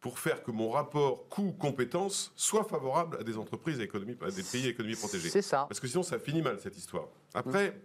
[0.00, 4.42] pour faire que mon rapport coût-compétence soit favorable à des entreprises, à, économie, à des
[4.42, 5.30] pays à économie protégée.
[5.30, 5.64] C'est ça.
[5.68, 7.06] Parce que sinon, ça finit mal, cette histoire.
[7.32, 7.80] Après,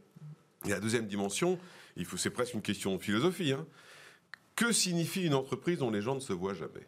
[0.65, 1.57] il y a la deuxième dimension,
[1.95, 3.53] il faut, c'est presque une question de philosophie.
[3.53, 3.65] hein.
[4.55, 6.85] Que signifie une entreprise dont les gens ne se voient jamais?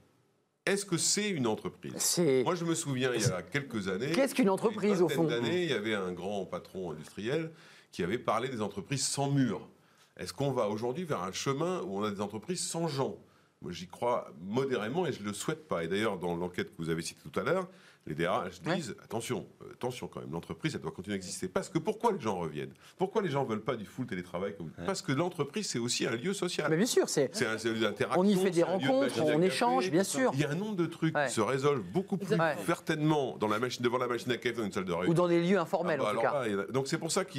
[0.66, 2.20] Est-ce que c'est une entreprise?
[2.43, 4.11] Moi, je me souviens, il y a quelques années.
[4.11, 5.24] Qu'est-ce qu'une entreprise, au fond?
[5.24, 7.51] Il y d'années, il avait un grand patron industriel
[7.91, 9.68] qui avait parlé des entreprises sans mur.
[10.18, 13.18] Est-ce qu'on va aujourd'hui vers un chemin où on a des entreprises sans gens?
[13.70, 15.84] J'y crois modérément et je ne le souhaite pas.
[15.84, 17.68] Et d'ailleurs, dans l'enquête que vous avez citée tout à l'heure,
[18.05, 21.47] les DRH disent attention, euh, attention quand même, l'entreprise, elle doit continuer à exister.
[21.47, 22.74] Parce que pourquoi les gens reviennent?
[22.97, 24.72] Pourquoi les gens ne veulent pas du full télétravail comme...
[24.86, 26.68] Parce que l'entreprise, c'est aussi un lieu social.
[26.70, 27.30] Mais bien sûr, c'est.
[27.34, 28.20] C'est un lieu d'interaction.
[28.22, 29.45] On y fait des de rencontres, on café.
[29.45, 30.32] échange, bien sûr.
[30.34, 31.28] Il y a un nombre de trucs Ouais.
[31.28, 32.36] qui se résolvent beaucoup plus
[32.66, 35.11] certainement dans la machine, devant la machine à café dans une salle de réunion.
[35.11, 36.47] Ou dans des lieux informels, Ah bah en tout alors cas.
[36.47, 37.32] là, a- donc c'est pour ça que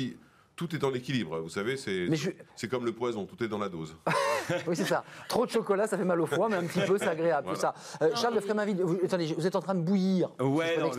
[0.57, 1.41] tout est en équilibre.
[1.41, 3.97] Vous savez, c'est je- comme le poison, tout est dans la dose.
[4.67, 5.05] Oui, c'est ça.
[5.27, 7.55] Trop de chocolat, ça fait mal au foie, mais un petit peu, c'est agréable, tout
[7.59, 7.73] ça.
[8.03, 10.29] Euh, Charles de Fréminville, vous, attendez, vous êtes en train de bouillir.
[10.39, 10.91] Ouais, Si non.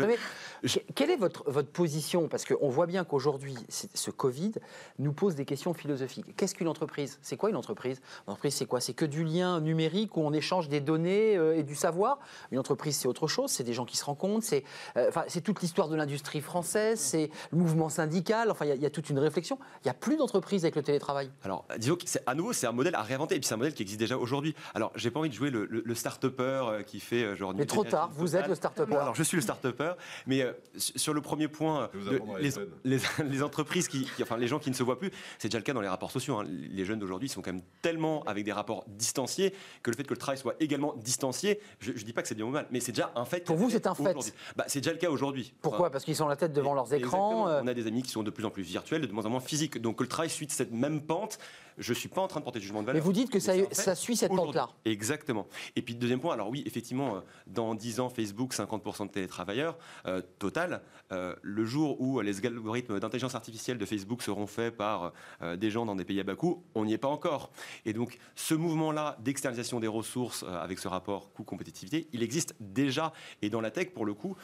[0.63, 2.27] Que- Quelle est votre, votre position?
[2.27, 4.53] Parce qu'on voit bien qu'aujourd'hui, ce Covid
[4.99, 6.35] nous pose des questions philosophiques.
[6.35, 7.19] Qu'est-ce qu'une entreprise?
[7.21, 8.01] C'est quoi une entreprise?
[8.27, 8.79] Une entreprise, c'est quoi?
[8.81, 12.19] C'est que du lien numérique où on échange des données euh, et du savoir?
[12.51, 13.51] Une entreprise, c'est autre chose.
[13.51, 14.45] C'est des gens qui se rencontrent.
[14.45, 14.63] C'est
[14.97, 16.99] euh, enfin, toute l'histoire de l'industrie française.
[16.99, 18.49] C'est le mouvement syndical.
[18.51, 19.57] Enfin, il y a- il y, a toute une réflexion.
[19.83, 21.29] Il n'y a plus d'entreprise avec le télétravail.
[21.43, 23.73] Alors, disons que à nouveau, c'est un modèle à réinventer, et puis c'est un modèle
[23.73, 24.55] qui existe déjà aujourd'hui.
[24.73, 27.53] Alors, j'ai pas envie de jouer le, le, le start-upper euh, qui fait euh, genre.
[27.53, 28.95] Mais trop tard, vous êtes le start-upper.
[28.95, 29.93] Alors, je suis le start-upper,
[30.27, 32.69] mais euh, su- sur le premier point, de- les, Fred.
[32.83, 35.57] les, les entreprises qui, qui- enfin, les gens qui ne se voient plus, c'est déjà
[35.59, 36.37] le cas dans les rapports sociaux.
[36.37, 36.45] hein.
[36.47, 40.13] Les jeunes d'aujourd'hui sont quand même tellement avec des rapports distanciés que le fait que
[40.13, 42.79] le travail soit également distancié, je, je dis pas que c'est bien ou mal, mais
[42.79, 43.43] c'est déjà un fait.
[43.45, 44.15] Pour vous, c'est un fait.
[44.55, 45.53] Bah, c'est déjà le cas aujourd'hui.
[45.61, 45.89] Pourquoi?
[45.89, 47.47] Parce qu'ils sont la tête devant leurs écrans.
[47.49, 49.29] Euh, On a des amis qui sont de plus en plus virtuels, de moins en
[49.29, 49.81] moins physiques.
[49.81, 51.37] Donc que le travail suit cette même pente,
[51.77, 53.01] je suis pas en train de porter de jugement de valeur.
[53.01, 54.69] Mais vous dites que ça, suit cette pente-là.
[54.85, 55.47] Exactement.
[55.75, 59.77] Et puis deuxième point, alors oui, effectivement, euh, dans 10 ans, Facebook, 50% de télétravailleurs,
[60.05, 60.81] euh, total.
[61.11, 65.69] Euh, le jour où les algorithmes d'intelligence artificielle de Facebook seront faits par euh, des
[65.69, 67.51] gens dans des pays à bas coût, on n'y est pas encore.
[67.85, 73.13] Et donc ce mouvement-là d'externalisation des ressources euh, avec ce rapport coût-compétitivité, il existe déjà.
[73.41, 74.35] Et dans la tech, pour le coup,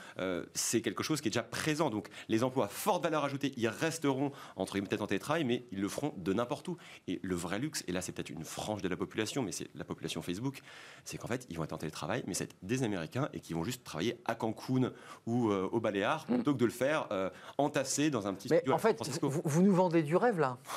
[0.53, 1.89] c'est quelque chose qui est déjà présent.
[1.89, 5.81] Donc les emplois à forte valeur ajoutée, ils resteront entre peut-être en télétravail, mais ils
[5.81, 6.77] le feront de n'importe où.
[7.07, 9.69] Et le vrai luxe, et là c'est peut-être une frange de la population, mais c'est
[9.75, 10.61] la population Facebook,
[11.03, 13.63] c'est qu'en fait ils vont être en télétravail, mais c'est des Américains et qui vont
[13.63, 14.91] juste travailler à Cancun
[15.25, 18.57] ou euh, au Baléares plutôt que de le faire euh, entassé dans un petit Mais
[18.57, 20.57] studio en fait, vous, vous nous vendez du rêve là.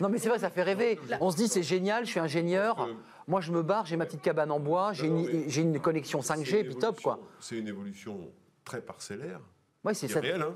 [0.00, 0.98] Non mais c'est vrai, ça fait rêver.
[1.20, 2.88] On se dit c'est génial, je suis ingénieur.
[3.26, 5.80] Moi je me barre, j'ai ma petite cabane en bois, j'ai une, mais j'ai une
[5.80, 7.18] connexion C'est 5G, une puis top quoi.
[7.40, 8.30] C'est une évolution
[8.64, 9.40] très parcellaire.
[9.84, 10.20] Ouais, c'est C'est ça.
[10.20, 10.54] réel, hein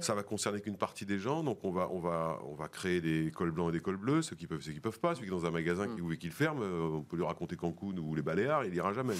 [0.00, 3.00] ça va concerner qu'une partie des gens, donc on va, on, va, on va créer
[3.00, 5.28] des cols blancs et des cols bleus, ceux qui peuvent, ceux qui peuvent pas, celui
[5.28, 5.94] qui est dans un magasin Mm.
[5.94, 8.64] qui ouvre et qui le ferme, euh, on peut lui raconter Cancun ou les Baléares,
[8.64, 9.14] il ira jamais.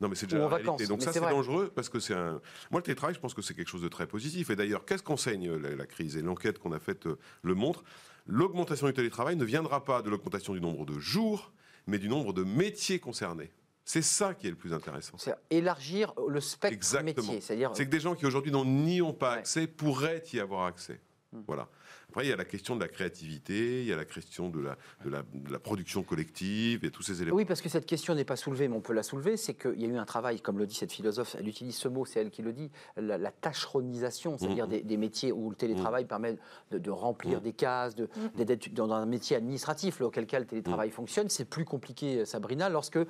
[0.00, 0.86] Non, mais c'est déjà la vacances, réalité.
[0.86, 2.40] Donc ça, c'est dangereux parce que c'est un.
[2.70, 4.50] Moi, le télétravail, je pense que c'est quelque chose de très positif.
[4.50, 7.84] Et d'ailleurs, qu'est-ce qu'enseigne la, la crise Et l'enquête qu'on a faite euh, le montre?
[8.26, 11.52] L'augmentation du télétravail ne viendra pas de l'augmentation du nombre de jours,
[11.86, 13.50] mais du nombre de métiers concernés.
[13.84, 15.18] C'est ça qui est le plus intéressant.
[15.18, 17.26] C'est élargir le spectre Exactement.
[17.26, 19.38] métier, c'est-à-dire C'est que des gens qui aujourd'hui n'en- n'y ont pas Ouais.
[19.40, 21.00] accès pourraient y avoir accès.
[21.32, 21.42] Hmm.
[21.46, 21.68] Voilà.
[22.14, 24.60] Après, il y a la question de la créativité, il y a la question de
[24.60, 27.36] la, de la, de la production collective et tous ces éléments.
[27.36, 29.80] Oui, parce que cette question n'est pas soulevée, mais on peut la soulever, c'est qu'il
[29.80, 32.20] y a eu un travail, comme le dit cette philosophe, elle utilise ce mot, c'est
[32.20, 34.70] elle qui le dit, la, la tâcheronisation, c'est-à-dire Mhm.
[34.70, 36.36] des, des métiers où le télétravail permet
[36.70, 37.42] de, de remplir Mhm.
[37.42, 41.28] des cases, de- d'être dans un métier administratif, là, auquel cas le télétravail fonctionne.
[41.28, 43.00] C'est plus compliqué, Sabrina, lorsque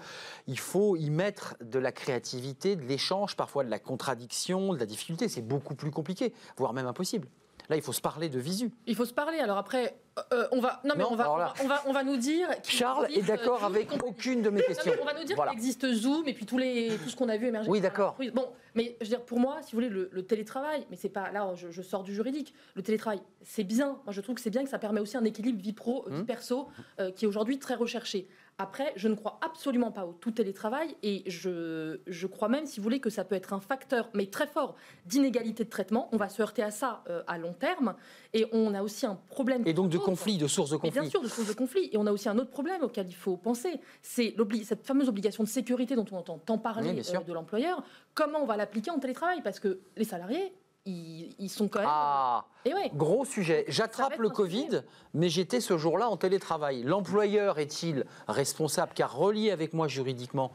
[0.46, 4.86] il faut y mettre de la créativité, de l'échange, parfois de la contradiction, de la
[4.86, 5.28] difficulté.
[5.28, 7.28] C'est beaucoup plus compliqué, voire même impossible.
[7.70, 8.70] Là, il faut se parler de visu.
[8.86, 9.38] Il faut se parler.
[9.38, 9.96] Alors après,
[10.32, 10.80] euh, on va.
[10.84, 12.48] Non, mais Non, on va, on va, on va, on va nous dire.
[12.62, 14.92] Charles est d'accord euh, avec aucune de mes questions.
[15.00, 15.52] on va nous dire Voilà.
[15.52, 17.70] qu'il existe Zoom et puis tous les, tout ce qu'on a vu émerger.
[17.70, 18.16] Oui, d'accord.
[18.18, 18.32] l'entreprise.
[18.32, 21.08] Bon, mais je veux dire, pour moi, si vous voulez, le, le télétravail, mais c'est
[21.08, 22.52] pas là, je, je sors du juridique.
[22.74, 23.98] Le télétravail, c'est bien.
[24.04, 26.16] Moi, je trouve que c'est bien que ça permet aussi un équilibre vie pro, vie
[26.16, 26.26] Hum.
[26.26, 26.68] perso,
[27.00, 28.28] euh, qui est aujourd'hui très recherché.
[28.58, 32.78] Après, je ne crois absolument pas au tout télétravail et je, je crois même, si
[32.78, 34.76] vous voulez, que ça peut être un facteur, mais très fort,
[35.06, 36.08] d'inégalité de traitement.
[36.12, 37.96] On va se heurter à ça euh, à long terme
[38.32, 39.66] et on a aussi un problème.
[39.66, 40.06] Et donc de autre.
[40.06, 41.00] conflits, de sources de Mais conflits.
[41.00, 41.88] bien sûr, de sources de conflit.
[41.92, 43.80] Et on a aussi un autre problème auquel il faut penser.
[44.02, 47.82] C'est cette fameuse obligation de sécurité dont on entend tant parler Oui, euh, de l'employeur.
[48.14, 49.42] Comment on va l'appliquer en télétravail?
[49.42, 50.52] Parce que les salariés,
[50.86, 51.88] ils, ils sont quand même.
[51.90, 52.90] Ah Et ouais.
[52.94, 53.64] Gros sujet.
[53.68, 54.84] J'attrape le Covid, sujet.
[55.14, 56.82] mais j'étais ce jour-là en télétravail.
[56.82, 58.92] L'employeur est-il responsable?
[58.94, 60.52] Car relié avec moi juridiquement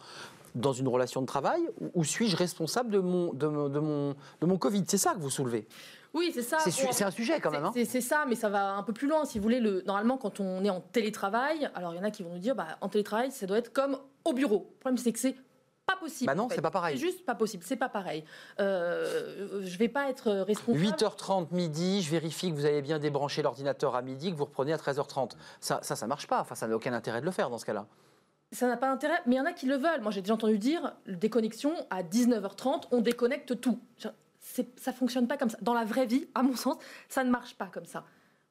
[0.55, 1.61] dans une relation de travail
[1.93, 4.83] ou- suis-je responsable de mon, de, mon- de mon, de mon Covid?
[4.87, 5.67] C'est ça que vous soulevez.
[6.13, 6.57] Oui, c'est ça.
[6.59, 7.65] C'est un sujet quand même.
[7.65, 7.71] hein.
[7.73, 9.25] C'est c'est ça, mais ça va un peu plus loin.
[9.25, 12.09] Si vous voulez, le, normalement, quand on est en télétravail, alors il y en a
[12.09, 14.67] qui vont nous dire, bah, en télétravail, ça doit être comme au bureau.
[14.73, 15.35] Le problème, c'est que c'est
[15.89, 16.27] pas possible.
[16.27, 16.55] Bah non, en fait.
[16.55, 16.97] c'est pas pareil.
[16.97, 17.63] C'est juste pas possible.
[17.65, 18.23] C'est pas pareil.
[18.59, 20.85] Euh, je vais pas être responsable.
[20.85, 24.73] 8h30 midi, je vérifie que vous avez bien débranché l'ordinateur à midi, que vous reprenez
[24.73, 25.31] à 13h30.
[25.59, 26.41] Ça, ça, ça marche pas.
[26.41, 27.85] Enfin, ça n'a aucun intérêt de le faire dans ce cas-là.
[28.51, 30.01] Ça n'a pas intérêt, mais il y en a qui le veulent.
[30.01, 33.79] Moi, j'ai déjà entendu dire déconnexion à 19h30, on déconnecte tout.
[34.39, 35.57] Ça fonctionne pas comme ça.
[35.61, 36.77] Dans la vraie vie, à mon sens,
[37.09, 38.03] ça ne marche pas comme ça.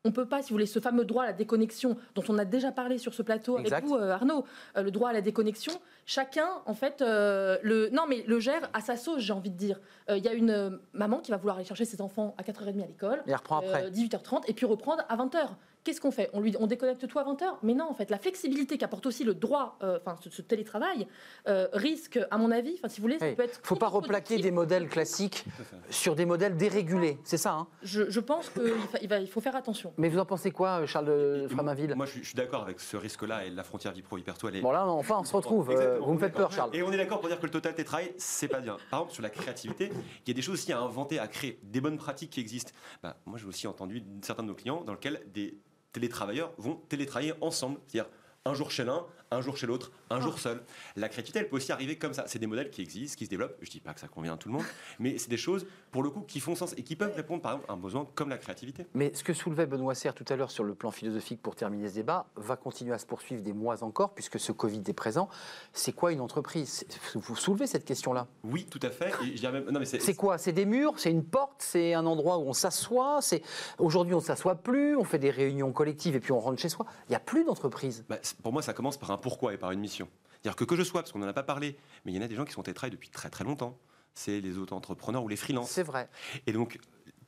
[0.04, 2.44] On peut pas, si vous voulez, ce fameux droit à la déconnexion dont on a
[2.44, 4.44] déjà parlé sur ce plateau avec vous, euh, Arnaud,
[4.76, 5.72] euh, le droit à la déconnexion,
[6.06, 9.56] chacun, en fait, euh, le, non, mais le gère à sa sauce, j'ai envie de
[9.56, 9.80] dire.
[10.08, 12.86] Il y a une maman qui va vouloir aller chercher ses enfants à 4h30 à
[12.86, 13.86] l'école, Et reprend après.
[13.86, 15.48] euh, 18h30 et puis reprendre à 20h.
[15.88, 16.28] Qu'est-ce qu'on fait?
[16.34, 19.24] On lui on déconnecte tout à 20h Mais non, en fait, la flexibilité qu'apporte aussi
[19.24, 21.06] le droit, euh, enfin ce, ce télétravail,
[21.46, 23.58] euh, risque, à mon avis, enfin si vous voulez, ça peut être.
[23.62, 25.46] faut pas replaquer des modèles classiques
[25.88, 27.52] sur des modèles dérégulés, c'est ça.
[27.54, 27.66] hein?
[27.82, 29.94] Je, je pense qu'il fa- il va- il faut faire attention.
[29.96, 32.80] Mais vous en pensez quoi, Charles de Framainville Moi, je suis, je suis d'accord avec
[32.80, 34.60] ce risque-là et la frontière vie pro vie perso, elle est.
[34.60, 35.70] Bon là, enfin, on se retrouve.
[35.70, 36.52] euh, vous me faites peur.
[36.52, 36.76] Charles.
[36.76, 38.76] Et on est d'accord pour dire que le total télétravail, c'est pas bien.
[38.90, 39.90] Par exemple, sur la créativité,
[40.26, 42.72] il y a des choses aussi à inventer, à créer, des bonnes pratiques qui existent.
[43.02, 45.56] Bah, moi, j'ai aussi entendu certains de nos clients dans lesquels des
[45.92, 47.80] télétravailleurs vont télétravailler ensemble.
[47.86, 48.10] C'est-à-dire
[48.44, 50.62] un jour chez l'un, un jour chez l'autre, un jour seul.
[50.96, 52.24] La créativité, elle peut aussi arriver comme ça.
[52.26, 53.56] C'est des modèles qui existent, qui se développent.
[53.60, 54.64] Je dis pas que ça convient à tout le monde,
[54.98, 57.52] mais c'est des choses, pour le coup, qui font sens et qui peuvent répondre, par
[57.52, 58.86] exemple, à un besoin comme la créativité.
[58.94, 61.88] Mais ce que soulevait Benoît Serre tout à l'heure sur le plan philosophique pour terminer
[61.88, 65.28] ce débat va continuer à se poursuivre des mois encore, puisque ce Covid est présent.
[65.72, 66.86] C'est quoi une entreprise?
[67.14, 68.26] Vous soulevez cette question-là?
[68.44, 69.12] Oui, tout à fait.
[69.24, 70.38] Et je dirais même, non, mais C'est quoi?
[70.38, 70.94] C'est des murs?
[70.96, 71.56] C'est une porte?
[71.58, 73.20] C'est un endroit où on s'assoit?
[73.20, 73.42] C'est
[73.78, 76.68] Aujourd'hui, on ne s'assoit plus, on fait des réunions collectives et puis on rentre chez
[76.68, 76.86] soi?
[77.08, 78.04] Il n'y a plus d'entreprise.
[78.08, 80.08] Bah, pour moi, ça commence par un pourquoi et par une mission.
[80.32, 82.22] C'est-à-dire que que je sois, parce qu'on n'en a pas parlé, mais il y en
[82.22, 83.78] a des gens qui sont télétravail depuis très très longtemps.
[84.14, 85.70] C'est les auto-entrepreneurs ou les freelances.
[85.70, 86.08] C'est vrai.
[86.46, 86.78] Et donc,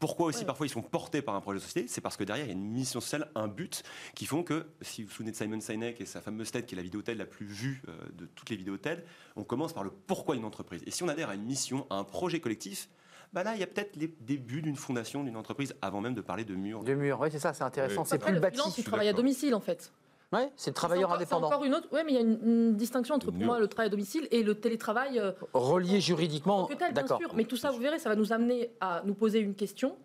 [0.00, 2.46] pourquoi aussi parfois ils sont portés par un projet de société C'est parce que derrière,
[2.46, 3.82] il y a une mission sociale, un but,
[4.14, 6.74] qui font que, si vous vous souvenez de Simon Sinek et sa fameuse TED, qui
[6.74, 9.04] est la vidéo TED la plus vue euh, de toutes les vidéos TED,
[9.36, 10.82] on commence par le pourquoi une entreprise.
[10.86, 12.88] Et si on adhère à une mission, à un projet collectif,
[13.32, 16.22] bah là, il y a peut-être les débuts d'une fondation, d'une entreprise, avant même de
[16.22, 16.82] parler de murs.
[16.82, 18.02] De murs, oui, c'est ça, c'est intéressant.
[18.02, 18.08] Oui.
[18.10, 18.58] C'est plus le bâti.
[18.78, 19.92] il travaille à domicile, en fait.
[20.32, 21.48] Ouais, c'est le travailleur indépendant.
[21.48, 21.88] Encore une autre.
[21.92, 24.28] Oui, mais il y a une, une distinction entre pour moi le travail à domicile
[24.30, 25.18] et le télétravail.
[25.18, 26.68] euh, Relié juridiquement.
[26.92, 27.20] D'accord.
[27.34, 29.96] Mais tout ça, vous verrez, ça va nous amener à nous poser une question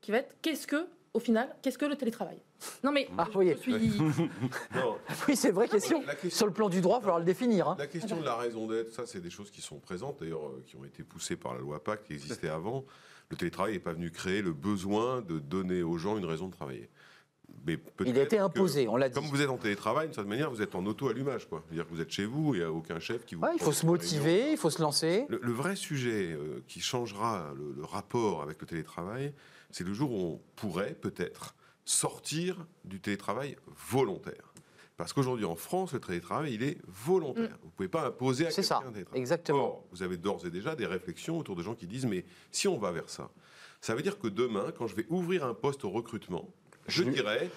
[0.00, 2.40] qui va être qu'est-ce que, au final, qu'est-ce que le télétravail?
[2.82, 3.52] Non, mais Ah, je, oui.
[3.54, 3.72] je suis.
[4.74, 4.96] Non,
[5.28, 6.02] Oui, c'est vraie question.
[6.06, 7.68] la question- Sur le plan du droit, il va falloir le définir.
[7.68, 7.76] hein.
[7.78, 10.62] La question de la raison d'être, ça, c'est des choses qui sont présentes, d'ailleurs, euh,
[10.66, 12.84] qui ont été poussées par la loi Pacte, qui existait avant.
[13.30, 16.52] Le télétravail n'est pas venu créer le besoin de donner aux gens une raison de
[16.52, 16.88] travailler.
[17.66, 19.14] Mais Il a peut-être été que, imposé, on l'a dit.
[19.14, 21.46] Comme vous êtes en télétravail, d'une certaine manière, vous êtes en auto-allumage.
[21.50, 23.42] C'est-à-dire que vous êtes chez vous, il n'y a aucun chef qui vous.
[23.42, 23.92] Ouais, il faut se réunion.
[23.92, 25.24] motiver, il faut se lancer.
[25.30, 29.32] Le, le vrai sujet euh, qui changera le, le rapport avec le télétravail,
[29.70, 31.54] c'est le jour où on pourrait peut-être
[31.86, 33.56] sortir du télétravail
[33.88, 34.52] volontaire.
[34.96, 37.56] Parce qu'aujourd'hui en France, le télétravail, il est volontaire.
[37.62, 38.52] Vous ne pouvez pas imposer à Mm.
[38.52, 39.20] C'est quelqu'un ça, un télétravail.
[39.20, 39.58] exactement.
[39.64, 42.68] Or, vous avez d'ores et déjà des réflexions autour de gens qui disent, mais si
[42.68, 43.30] on va vers ça,
[43.80, 46.48] ça veut dire que demain, quand je vais ouvrir un poste au recrutement,
[46.86, 47.50] je dirais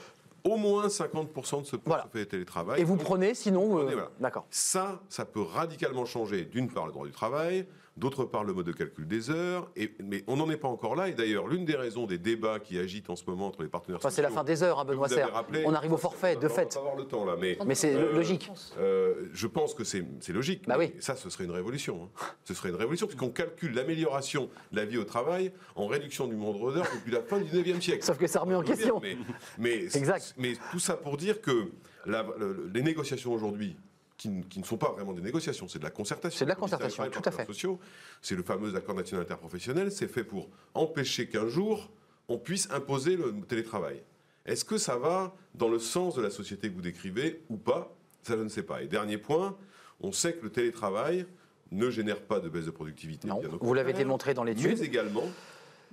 [0.43, 2.07] au moins 50% de ce poste Voilà.
[2.25, 2.80] télétravail.
[2.80, 3.80] Et vous prenez, sinon.
[3.80, 4.09] euh, voilà.
[4.19, 4.45] D'accord.
[4.49, 7.67] Ça, ça peut radicalement changer, d'une part, le droit du travail,
[7.97, 9.69] d'autre part, le mode de calcul des heures.
[9.75, 11.09] Et, mais on n'en est pas encore là.
[11.09, 13.97] Et d'ailleurs, l'une des raisons des débats qui agitent en ce moment entre les partenaires
[13.97, 15.33] Enfin, c'est la sociaux, fin des heures, hein, Benoît Serre.
[15.33, 16.73] rappelé, On arrive au forfait, de on va fait.
[16.73, 17.35] pas avoir le temps, là.
[17.39, 18.49] Mais Mais c'est Euh, logique.
[18.77, 20.63] euh, je pense que c'est logique.
[20.67, 20.93] Bah oui.
[20.99, 22.03] Ça, ce serait une révolution.
[22.15, 22.23] hein.
[22.43, 26.35] Ce serait une révolution, puisqu'on calcule l'amélioration de la vie au travail en réduction du
[26.35, 28.03] nombre d'heures depuis la fin du 19e siècle.
[28.03, 28.99] Sauf que ça remet en question.
[29.01, 29.17] Mais,
[29.57, 30.33] mais, Exact.
[30.37, 31.71] mais tout ça pour dire que
[32.05, 32.25] la-
[32.73, 33.75] les négociations aujourd'hui,
[34.18, 36.39] qui, ne sont pas vraiment des négociations, c'est de la concertation.
[36.39, 37.45] C'est de la concertation, tout à fait.
[37.45, 37.80] sociaux,
[38.22, 39.91] C'est le fameux accord national interprofessionnel.
[39.91, 41.91] C'est fait pour empêcher qu'un jour,
[42.28, 44.01] on puisse imposer le télétravail.
[44.45, 47.95] Est-ce que ça va dans le sens de la société que vous décrivez ou pas?
[48.24, 48.82] Ça, je ne sais pas.
[48.82, 49.55] Et dernier point,
[50.01, 51.26] on sait que le télétravail
[51.72, 53.28] ne génère pas de baisse de productivité.
[53.28, 54.82] Non, bien vous l'avez démontré dans mais l'étude.
[54.82, 55.30] également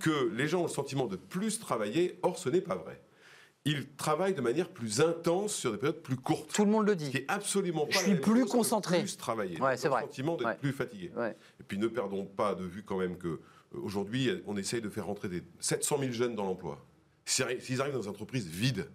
[0.00, 3.00] que les gens ont le sentiment de plus travailler, or ce n'est pas vrai.
[3.66, 6.52] Ils travaillent de manière plus intense sur des périodes plus courtes.
[6.52, 7.16] Tout le monde le Ce qui dit.
[7.16, 9.00] est absolument pas Je suis plus concentré.
[9.00, 9.58] Plus travailler.
[9.60, 10.02] Ouais, c'est vrai.
[10.02, 10.56] sentiment d'être Ouais.
[10.56, 11.10] plus fatigué.
[11.16, 11.34] Ouais.
[11.60, 13.40] Et puis ne perdons pas de vue quand même que euh,
[13.72, 16.84] aujourd'hui on essaye de faire rentrer des 700 000 jeunes dans l'emploi.
[17.24, 18.86] S'ils arrivent dans des entreprises vides,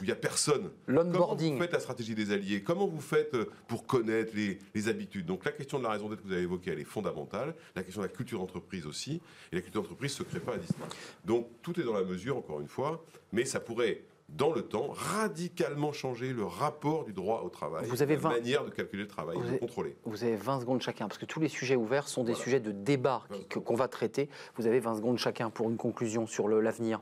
[0.00, 1.54] où il n'y a personne, Comment L'onboarding.
[1.54, 2.62] vous faites la stratégie des alliés?
[2.62, 5.26] Comment vous faites euh, pour connaître les, les habitudes?
[5.26, 7.54] Donc la question de la raison d'être que vous avez évoquée, elle est fondamentale.
[7.76, 9.20] La question de la culture d'entreprise aussi.
[9.52, 10.92] Et la culture d'entreprise ne se crée pas à distance.
[11.24, 14.88] Donc tout est dans la mesure, encore une fois, mais ça pourrait, dans le temps,
[14.92, 17.86] radicalement changer le rapport du droit au travail.
[17.86, 19.96] Vous avez la 20 manière de calculer le travail, Vous de avez- le contrôler.
[20.04, 22.44] Vous avez 20 secondes chacun, parce que tous les sujets ouverts sont des Voilà.
[22.44, 24.28] sujets de débat qui- 20 que- qu'on va traiter.
[24.56, 27.00] Vous avez 20 secondes chacun pour une conclusion sur l'avenir,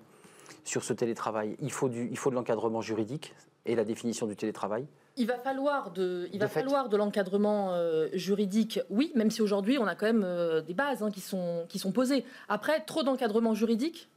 [0.64, 1.56] sur ce télétravail.
[1.60, 3.34] Il faut, du, il faut de l'encadrement juridique
[3.66, 4.86] et la définition du télétravail.
[5.16, 6.60] Il va falloir de, il De va fait.
[6.60, 10.72] falloir de l'encadrement euh, juridique, oui, même si aujourd'hui on a quand même euh, des
[10.74, 12.24] bases hein, qui, sont, qui sont posées.
[12.48, 14.08] Après, trop d'encadrement juridique,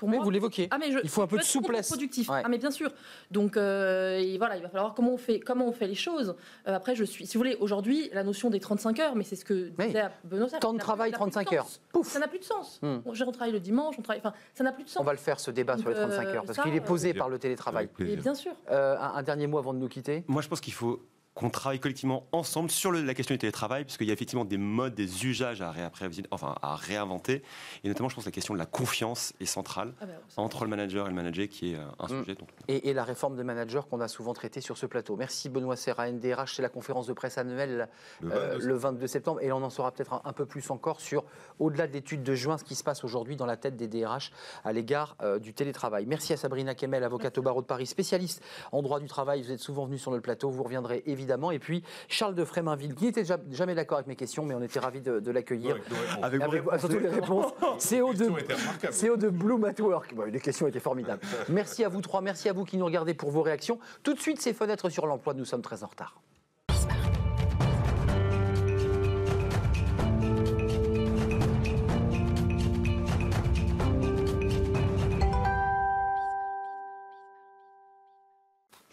[0.00, 0.24] pour Oui, moi.
[0.24, 0.66] vous l'évoquez.
[0.70, 1.88] Ah, mais je- Il faut un peu de souplesse.
[1.88, 2.28] contre-productif.
[2.30, 2.40] Ouais.
[2.44, 2.90] Ah mais bien sûr.
[3.30, 6.34] Donc euh, et voilà, il va falloir comment on fait comment on fait les choses.
[6.66, 9.36] Euh, après je suis si vous voulez aujourd'hui la notion des 35 heures mais c'est
[9.36, 9.86] ce que Oui.
[9.88, 11.66] disait Benoît Temps de travail, plus- ça n'a plus de 35 heures.
[11.92, 12.08] Pouf.
[12.08, 12.78] Ça n'a plus de sens.
[12.82, 12.98] Hmm.
[13.04, 15.00] On, on travaille le dimanche, on travaille enfin ça n'a plus de sens.
[15.00, 16.74] On va le faire ce débat sur les Donc, 35 heures euh, parce ça, qu'il
[16.74, 17.88] est posé euh, par le télétravail.
[18.00, 18.52] Et bien sûr.
[18.70, 20.24] Un, un dernier mot avant de nous quitter.
[20.28, 21.00] Moi, je pense qu'il faut
[21.40, 24.58] qu'on travaille collectivement ensemble sur le- la question du télétravail, puisqu'il y a effectivement des
[24.58, 27.42] modes, des usages à, réappréhender- enfin, à réinventer.
[27.82, 30.64] Et notamment, je pense que la question de la confiance est centrale Ah bah, entre
[30.64, 32.20] le manager et le manager, qui est euh, un Mm.
[32.20, 35.16] sujet dont Et, et la réforme de manager qu'on a souvent traité sur ce plateau.
[35.16, 37.88] Merci Benoît Serra, NDRH, c'est la conférence de presse annuelle
[38.20, 39.40] Le euh, 22 le 22 septembre.
[39.40, 41.24] Et on en saura peut-être un, un peu plus encore sur,
[41.58, 44.30] au-delà de l'étude de juin, ce qui se passe aujourd'hui dans la tête des DRH
[44.62, 46.04] à l'égard euh, du télétravail.
[46.06, 49.40] Merci à Sabrina Kemel, avocate au barreau de Paris, spécialiste en droit du travail.
[49.42, 51.29] Vous êtes souvent venu sur le plateau, vous reviendrez évidemment.
[51.52, 54.62] Et puis Charles de Fréminville, qui n'était ja- jamais d'accord avec mes questions, mais on
[54.62, 55.76] était ravis de, de l'accueillir.
[56.22, 56.80] Avec Avec- réponses.
[56.80, 57.52] surtout les réponses.
[57.78, 60.14] CEO de, de Bloom at Work.
[60.14, 61.20] Bon, les questions étaient formidables.
[61.48, 63.78] Merci à vous trois, merci à vous qui nous regardez pour vos réactions.
[64.02, 66.20] Tout de suite, ces fenêtres sur l'emploi, nous sommes très en retard.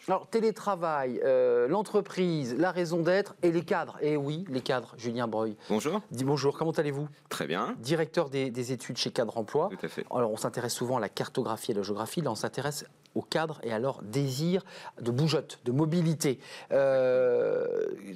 [0.08, 3.97] Alors, télétravail, euh, l'entreprise, la raison d'être et les cadres.
[4.01, 5.58] Et oui, les cadres, Julien Breuil.
[5.70, 7.10] Bonjour, Dis bonjour, comment allez-vous?
[7.28, 9.68] Très bien, Directeur des, des études chez Cadre Emploi.
[9.70, 10.05] tout à fait.
[10.10, 12.22] Alors, on s'intéresse souvent à la cartographie et la géographie.
[12.22, 12.86] Là, on s'intéresse
[13.16, 14.64] au cadre et à leur désir
[15.01, 16.39] de bougeotte, de mobilité.
[16.72, 17.68] Euh,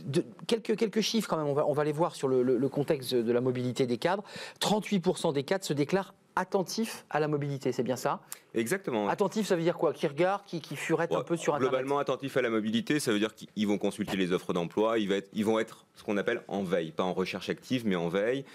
[0.06, 2.56] de- quelques, quelques chiffres quand même, on va, on va les voir sur le, le-
[2.58, 4.24] le contexte de la mobilité des cadres.
[4.62, 8.20] 38% des cadres se déclarent attentifs à la mobilité, c'est bien ça?
[8.54, 9.08] Exactement.
[9.08, 9.94] Attentif, ça veut dire quoi?
[9.94, 11.70] Qui regardent, qui, qui un peu sur Internet?
[11.70, 15.46] Globalement attentif à la mobilité, ça veut dire qu'ils vont consulter les offres d'emploi, ils
[15.46, 18.46] vont être ce qu'on appelle en veille, pas en recherche active, mais en veille,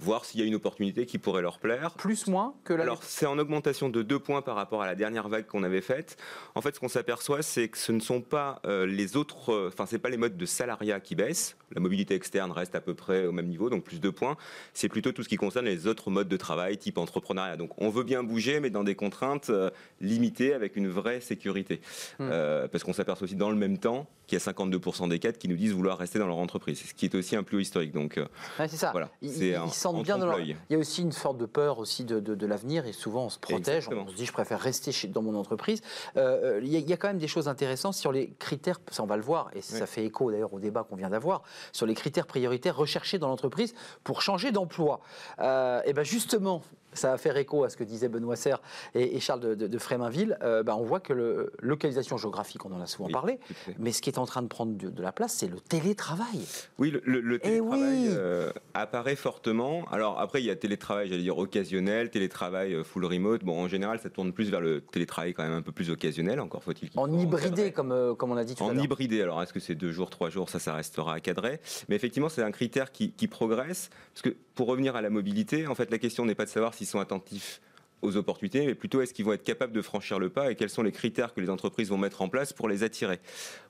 [0.00, 1.92] voir s'il y a une opportunité qui pourrait leur plaire.
[1.94, 4.94] Plus, moins que la Alors, c'est en augmentation de deux points par rapport à la
[4.94, 6.16] dernière vague qu'on avait faite.
[6.54, 9.68] En fait, ce qu'on s'aperçoit, c'est que ce ne sont pas euh, les autres, euh,
[9.72, 11.56] enfin, c'est pas les modes de salariat qui baissent.
[11.74, 14.36] La mobilité externe reste à peu près au même niveau, donc plus deux points.
[14.74, 17.56] C'est plutôt tout ce qui concerne les autres modes de travail, type entrepreneuriat.
[17.56, 19.70] Donc, on veut bien bouger, mais dans des contraintes euh,
[20.00, 21.80] limitées, avec une vraie sécurité.
[22.18, 22.28] Hmm.
[22.30, 25.36] Euh, parce qu'on s'aperçoit aussi dans le même temps qu'il y a 52% des cadres
[25.38, 27.60] qui nous disent vouloir rester dans leur entreprise, ce qui est aussi un plus haut
[27.60, 27.92] historique.
[27.92, 28.18] Donc,
[28.58, 28.90] Ouais, c'est ça.
[28.92, 30.34] Voilà, Ils, c'est ils un- sentent en bien dans leur...
[30.36, 30.56] trompe-l'œil.
[30.68, 33.24] Il y a aussi une sorte de peur aussi de, de- de l'avenir et souvent
[33.26, 33.76] on se protège.
[33.84, 34.04] Exactement.
[34.06, 35.80] On se dit je préfère rester chez, dans mon entreprise.
[36.16, 38.80] Euh, il, y a, il y a quand même des choses intéressantes sur les critères,
[38.90, 39.86] ça on va le voir et ça Oui.
[39.86, 43.74] fait écho d'ailleurs au débat qu'on vient d'avoir sur les critères prioritaires recherchés dans l'entreprise
[44.02, 45.00] pour changer d'emploi.
[45.38, 46.62] Euh, et ben justement,
[46.94, 48.60] ça va faire écho à ce que disaient Benoît Serre
[48.94, 50.38] et, et Charles de, de- de Fréminville.
[50.42, 53.38] Euh, ben, on voit que le localisation géographique, on en a souvent Oui, parlé,
[53.78, 56.40] mais ce qui est en train de prendre de, de la place, c'est le télétravail.
[56.78, 58.08] Oui, le, le- le Eh télétravail oui.
[58.10, 59.84] euh, apparaît fortement.
[59.90, 63.44] Alors après, il y a télétravail, j'allais dire occasionnel, télétravail euh, full remote.
[63.44, 66.40] Bon, en général, ça tourne plus vers le télétravail quand même un peu plus occasionnel.
[66.40, 68.82] Encore faut-il En soit hybridé, comme, euh, comme on a dit tout à En l'heure.
[68.84, 71.60] hybridé, alors est-ce que c'est deux jours, trois jours, ça, ça restera à cadrer.
[71.88, 73.90] Mais effectivement, c'est un critère qui, qui progresse.
[74.12, 76.74] Parce que pour revenir à la mobilité, en fait, la question n'est pas de savoir
[76.86, 77.60] sont attentifs
[78.04, 80.68] aux opportunités, mais plutôt est-ce qu'ils vont être capables de franchir le pas et quels
[80.68, 83.18] sont les critères que les entreprises vont mettre en place pour les attirer?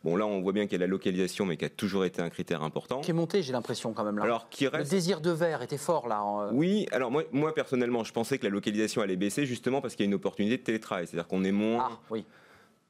[0.02, 2.20] Bon, là, on voit bien qu'il y a la localisation, mais qui a toujours été
[2.20, 3.00] un critère important.
[3.00, 4.24] qui est monté, j'ai l'impression quand même là.
[4.24, 6.22] Alors, qui le reste désir de verre était fort là.
[6.22, 9.80] en, euh, oui, alors moi, moi personnellement, je pensais que la localisation allait baisser justement
[9.80, 11.06] parce qu'il y a une opportunité de télétravail.
[11.06, 12.24] C'est-à-dire qu'on est moins Ah oui.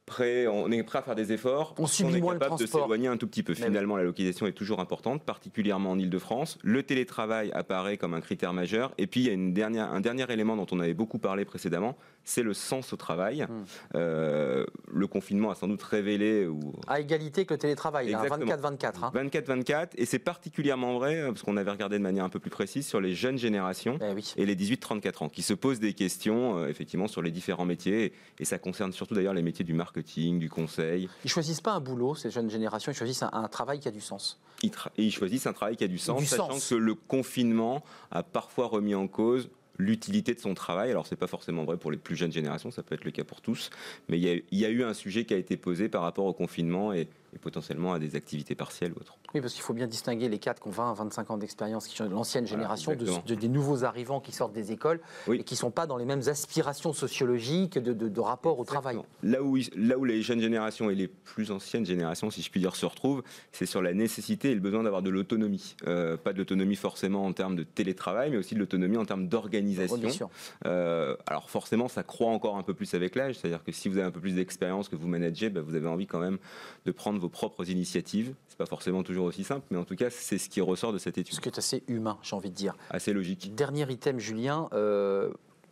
[0.05, 1.75] Prêt, on est prêt à faire des efforts.
[1.77, 3.53] On subit est capable de s'éloigner un tout petit peu.
[3.53, 6.57] Finalement, la localisation est toujours importante, particulièrement en Ile-de-France.
[6.63, 8.93] Le télétravail apparaît comme un critère majeur.
[8.97, 11.45] Et puis, il y a une dernière, un dernier élément dont on avait beaucoup parlé
[11.45, 13.43] précédemment, c'est le sens au travail.
[13.47, 13.63] Hmm.
[13.95, 18.51] Euh, le confinement a sans doute révélé ou À égalité que le télétravail, là, Exactement.
[18.75, 19.03] 24-24.
[19.03, 19.11] hein.
[19.13, 22.49] 24-24, et c'est particulièrement vrai, euh, parce qu'on avait regardé de manière un peu plus
[22.49, 24.33] précise, sur les jeunes générations Eh oui.
[24.37, 28.11] et les 18-34 ans, qui se posent des questions euh, effectivement sur les différents métiers,
[28.39, 31.07] et, ça concerne surtout d'ailleurs les métiers du marketing, du conseil.
[31.23, 33.91] Ils choisissent pas un boulot, ces jeunes générations, ils choisissent un, un travail qui a
[33.91, 34.39] du sens.
[34.63, 36.69] Ils, tra- et ils choisissent un travail qui a du sens, Du sachant sens.
[36.69, 40.91] que le confinement a parfois remis en cause l'utilité de son travail.
[40.91, 43.23] Alors c'est pas forcément vrai pour les plus jeunes générations, ça peut être le cas
[43.23, 43.69] pour tous,
[44.09, 46.93] mais il y a, eu un sujet qui a été posé par rapport au confinement
[46.93, 49.17] et, et potentiellement à des activités partielles ou autres.
[49.35, 51.95] Oui, parce qu'il faut bien distinguer les cadres qui ont 20, 25 ans d'expérience, qui
[51.97, 55.37] sont de l'ancienne Voilà, génération, de, des nouveaux arrivants qui sortent des écoles Oui.
[55.39, 58.63] et qui ne sont pas dans les mêmes aspirations sociologiques de, de- de rapport au
[58.65, 58.97] travail.
[59.23, 62.49] Là où, ils- là où les jeunes générations et les plus anciennes générations, si je
[62.49, 65.75] puis dire, se retrouvent, c'est sur la nécessité et le besoin d'avoir de l'autonomie.
[65.85, 69.27] Euh, pas de l'autonomie forcément en termes de télétravail, mais aussi de l'autonomie en termes
[69.27, 70.29] d'organisation.
[70.65, 73.97] Euh, alors forcément, ça croît encore un peu plus avec l'âge, c'est-à-dire que si vous
[73.97, 76.37] avez un peu plus d'expérience que vous managez, bah, vous avez envie quand même
[76.85, 78.33] de prendre vos propres initiatives.
[78.47, 80.97] C'est pas forcément toujours aussi simple, mais en tout cas, c'est ce qui ressort de
[80.97, 81.35] cette étude.
[81.35, 82.75] Ce qui est assez humain, j'ai envie de dire.
[82.89, 83.53] Assez logique.
[83.55, 84.69] Dernier item, Julien.
[84.73, 85.31] euh,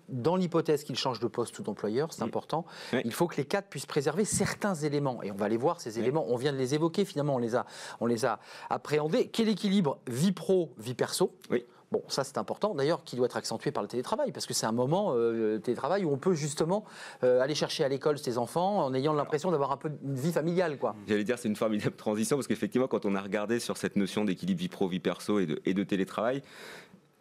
[0.09, 2.65] dans l'hypothèse qu'ils changent de poste ou d'employeur, c'est important,
[3.05, 5.23] il faut que les cadres puissent préserver certains éléments.
[5.23, 7.55] Et on va les voir, ces éléments, on vient de les évoquer, finalement, on les
[7.55, 7.65] a,
[8.01, 8.39] on les a
[8.69, 9.27] appréhendés.
[9.27, 11.33] Quel équilibre vie pro, vie perso?
[11.49, 11.65] Oui.
[11.93, 14.65] Bon, ça c'est important, d'ailleurs, qui doit être accentué par le télétravail, parce que c'est
[14.65, 16.85] un moment, euh, télétravail, où on peut justement
[17.23, 20.31] euh, aller chercher à l'école ses enfants en ayant l'impression d'avoir un peu une vie
[20.31, 20.95] familiale, quoi.
[21.07, 24.25] J'allais dire c'est une formidable transition parce qu'effectivement quand on a regardé sur cette notion
[24.25, 26.41] d'équilibre vie pro vie perso et de, et de télétravail,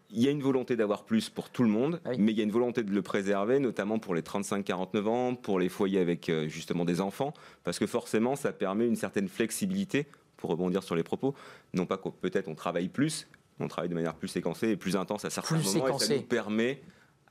[0.08, 2.16] il y a une volonté d'avoir plus pour tout le monde, Oui.
[2.18, 5.58] mais il y a une volonté de le préserver, notamment pour les 35-49 ans, pour
[5.58, 10.06] les foyers avec euh, justement des enfants, parce que forcément ça permet une certaine flexibilité,
[10.38, 11.34] pour rebondir sur les propos,
[11.74, 13.28] non pas qu'on peut-être on travaille plus,
[13.60, 16.14] on travaille de manière plus séquencée et plus intense à certains Plus moments, et ça
[16.14, 16.82] nous permet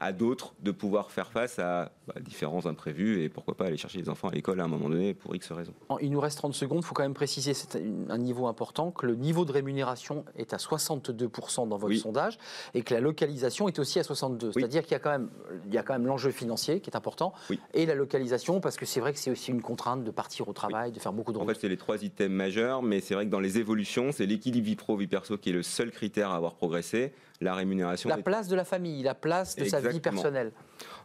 [0.02, 4.00] à d'autres de pouvoir faire face à bah, différents imprévus et pourquoi pas aller chercher
[4.00, 5.74] les enfants à l'école à un moment donné pour X raisons.
[6.02, 7.76] Il nous reste 30 secondes, il faut quand même préciser, c'est
[8.10, 12.00] un- niveau important, que le niveau de rémunération est à 62% dans votre Oui.
[12.00, 12.40] sondage
[12.74, 14.48] et que la localisation est aussi à 62%.
[14.48, 14.62] Oui.
[14.62, 15.30] C'est-à-dire qu'il y a quand même,
[15.68, 17.60] il y a quand même l'enjeu financier qui est important Oui.
[17.76, 20.54] et la localisation, parce que c'est vrai que c'est aussi une contrainte de partir au
[20.54, 21.54] travail, de faire beaucoup de En routes.
[21.54, 24.66] fait, c'est les trois items majeurs, mais c'est vrai que dans les évolutions, c'est l'équilibre
[24.66, 27.14] vie pro, vie perso qui est le seul critère à avoir progressé.
[27.42, 28.10] La rémunération.
[28.10, 30.52] La est- place de la famille, la place de sa vie personnelle.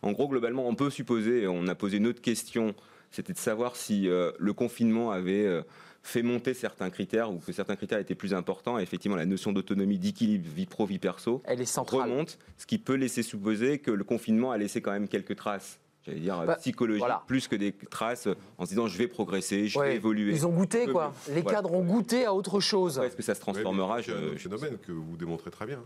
[0.02, 2.74] En gros, globalement, on peut supposer, on a posé une autre question,
[3.10, 5.62] c'était de savoir si euh, le confinement avait euh,
[6.02, 8.78] fait monter certains critères ou que certains critères étaient plus importants.
[8.78, 12.10] Et effectivement, la notion d'autonomie, d'équilibre vie pro, vie perso Elle est centrale.
[12.10, 15.78] remonte, ce qui peut laisser supposer que le confinement a laissé quand même quelques traces.
[16.04, 16.56] J'allais dire Bah,
[16.98, 17.24] voilà.
[17.26, 18.28] plus que des traces
[18.58, 20.32] en se disant je vais progresser, je Ouais, vais évoluer.
[20.34, 21.12] Ils ont goûté, quoi.
[21.34, 21.56] Les voilà.
[21.56, 22.98] cadres ont goûté à autre chose.
[22.98, 25.66] Est-ce que ça se transformera Ouais, je- un autre je- phénomène que vous démontrez très
[25.66, 25.82] bien.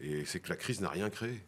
[0.00, 1.42] Et c'est que la crise n'a rien créé.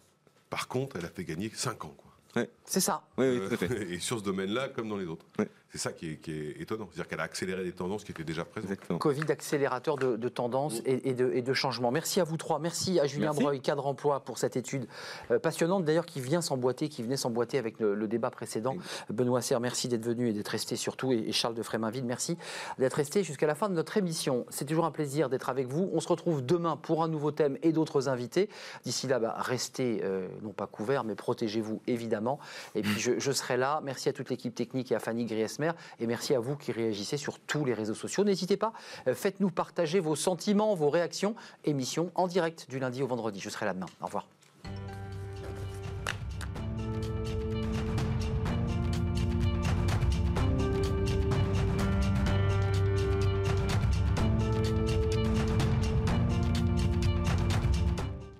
[0.48, 1.96] Par contre, elle a fait gagner 5 ans.
[1.96, 2.44] Quoi.
[2.64, 3.03] C'est ça.
[3.18, 3.82] Oui, oui, Euh, tout à fait.
[3.92, 5.26] et sur ce domaine-là, comme dans les autres.
[5.38, 5.48] Ouais.
[5.72, 6.88] C'est ça qui est, qui est étonnant.
[6.90, 8.70] C'est-à-dire qu'elle a accéléré des tendances qui étaient déjà présentes.
[8.70, 8.98] Exactement.
[8.98, 11.90] Covid accélérateur de, de tendance et, et de, et de changement.
[11.92, 12.58] Merci à vous trois.
[12.58, 13.42] Merci à Julien Merci.
[13.42, 14.88] Breuil, cadre emploi, pour cette étude
[15.30, 18.74] euh, passionnante, d'ailleurs, qui vient s'emboîter, qui venait s'emboîter avec le, le débat précédent.
[19.10, 21.12] Benoît Serre, merci d'être venu et d'être resté surtout.
[21.12, 22.36] Et, et Charles de Fréminville, merci
[22.80, 24.46] d'être resté jusqu'à la fin de notre émission.
[24.48, 25.88] C'est toujours un plaisir d'être avec vous.
[25.92, 28.48] On se retrouve demain pour un nouveau thème et d'autres invités.
[28.84, 32.40] D'ici là, bah, restez, euh, non pas couverts, mais protégez-vous évidemment.
[32.74, 33.80] Et puis, je, je serai là.
[33.84, 35.59] Merci à toute l'équipe technique et à Fanny Griesmer.
[35.98, 38.24] Et merci à vous qui réagissez sur tous les réseaux sociaux.
[38.24, 38.72] N'hésitez pas,
[39.06, 41.34] euh, faites-nous partager vos sentiments, vos réactions.
[41.64, 43.40] Émission en direct du lundi au vendredi.
[43.40, 43.86] Je serai là demain.
[44.00, 44.26] Au revoir.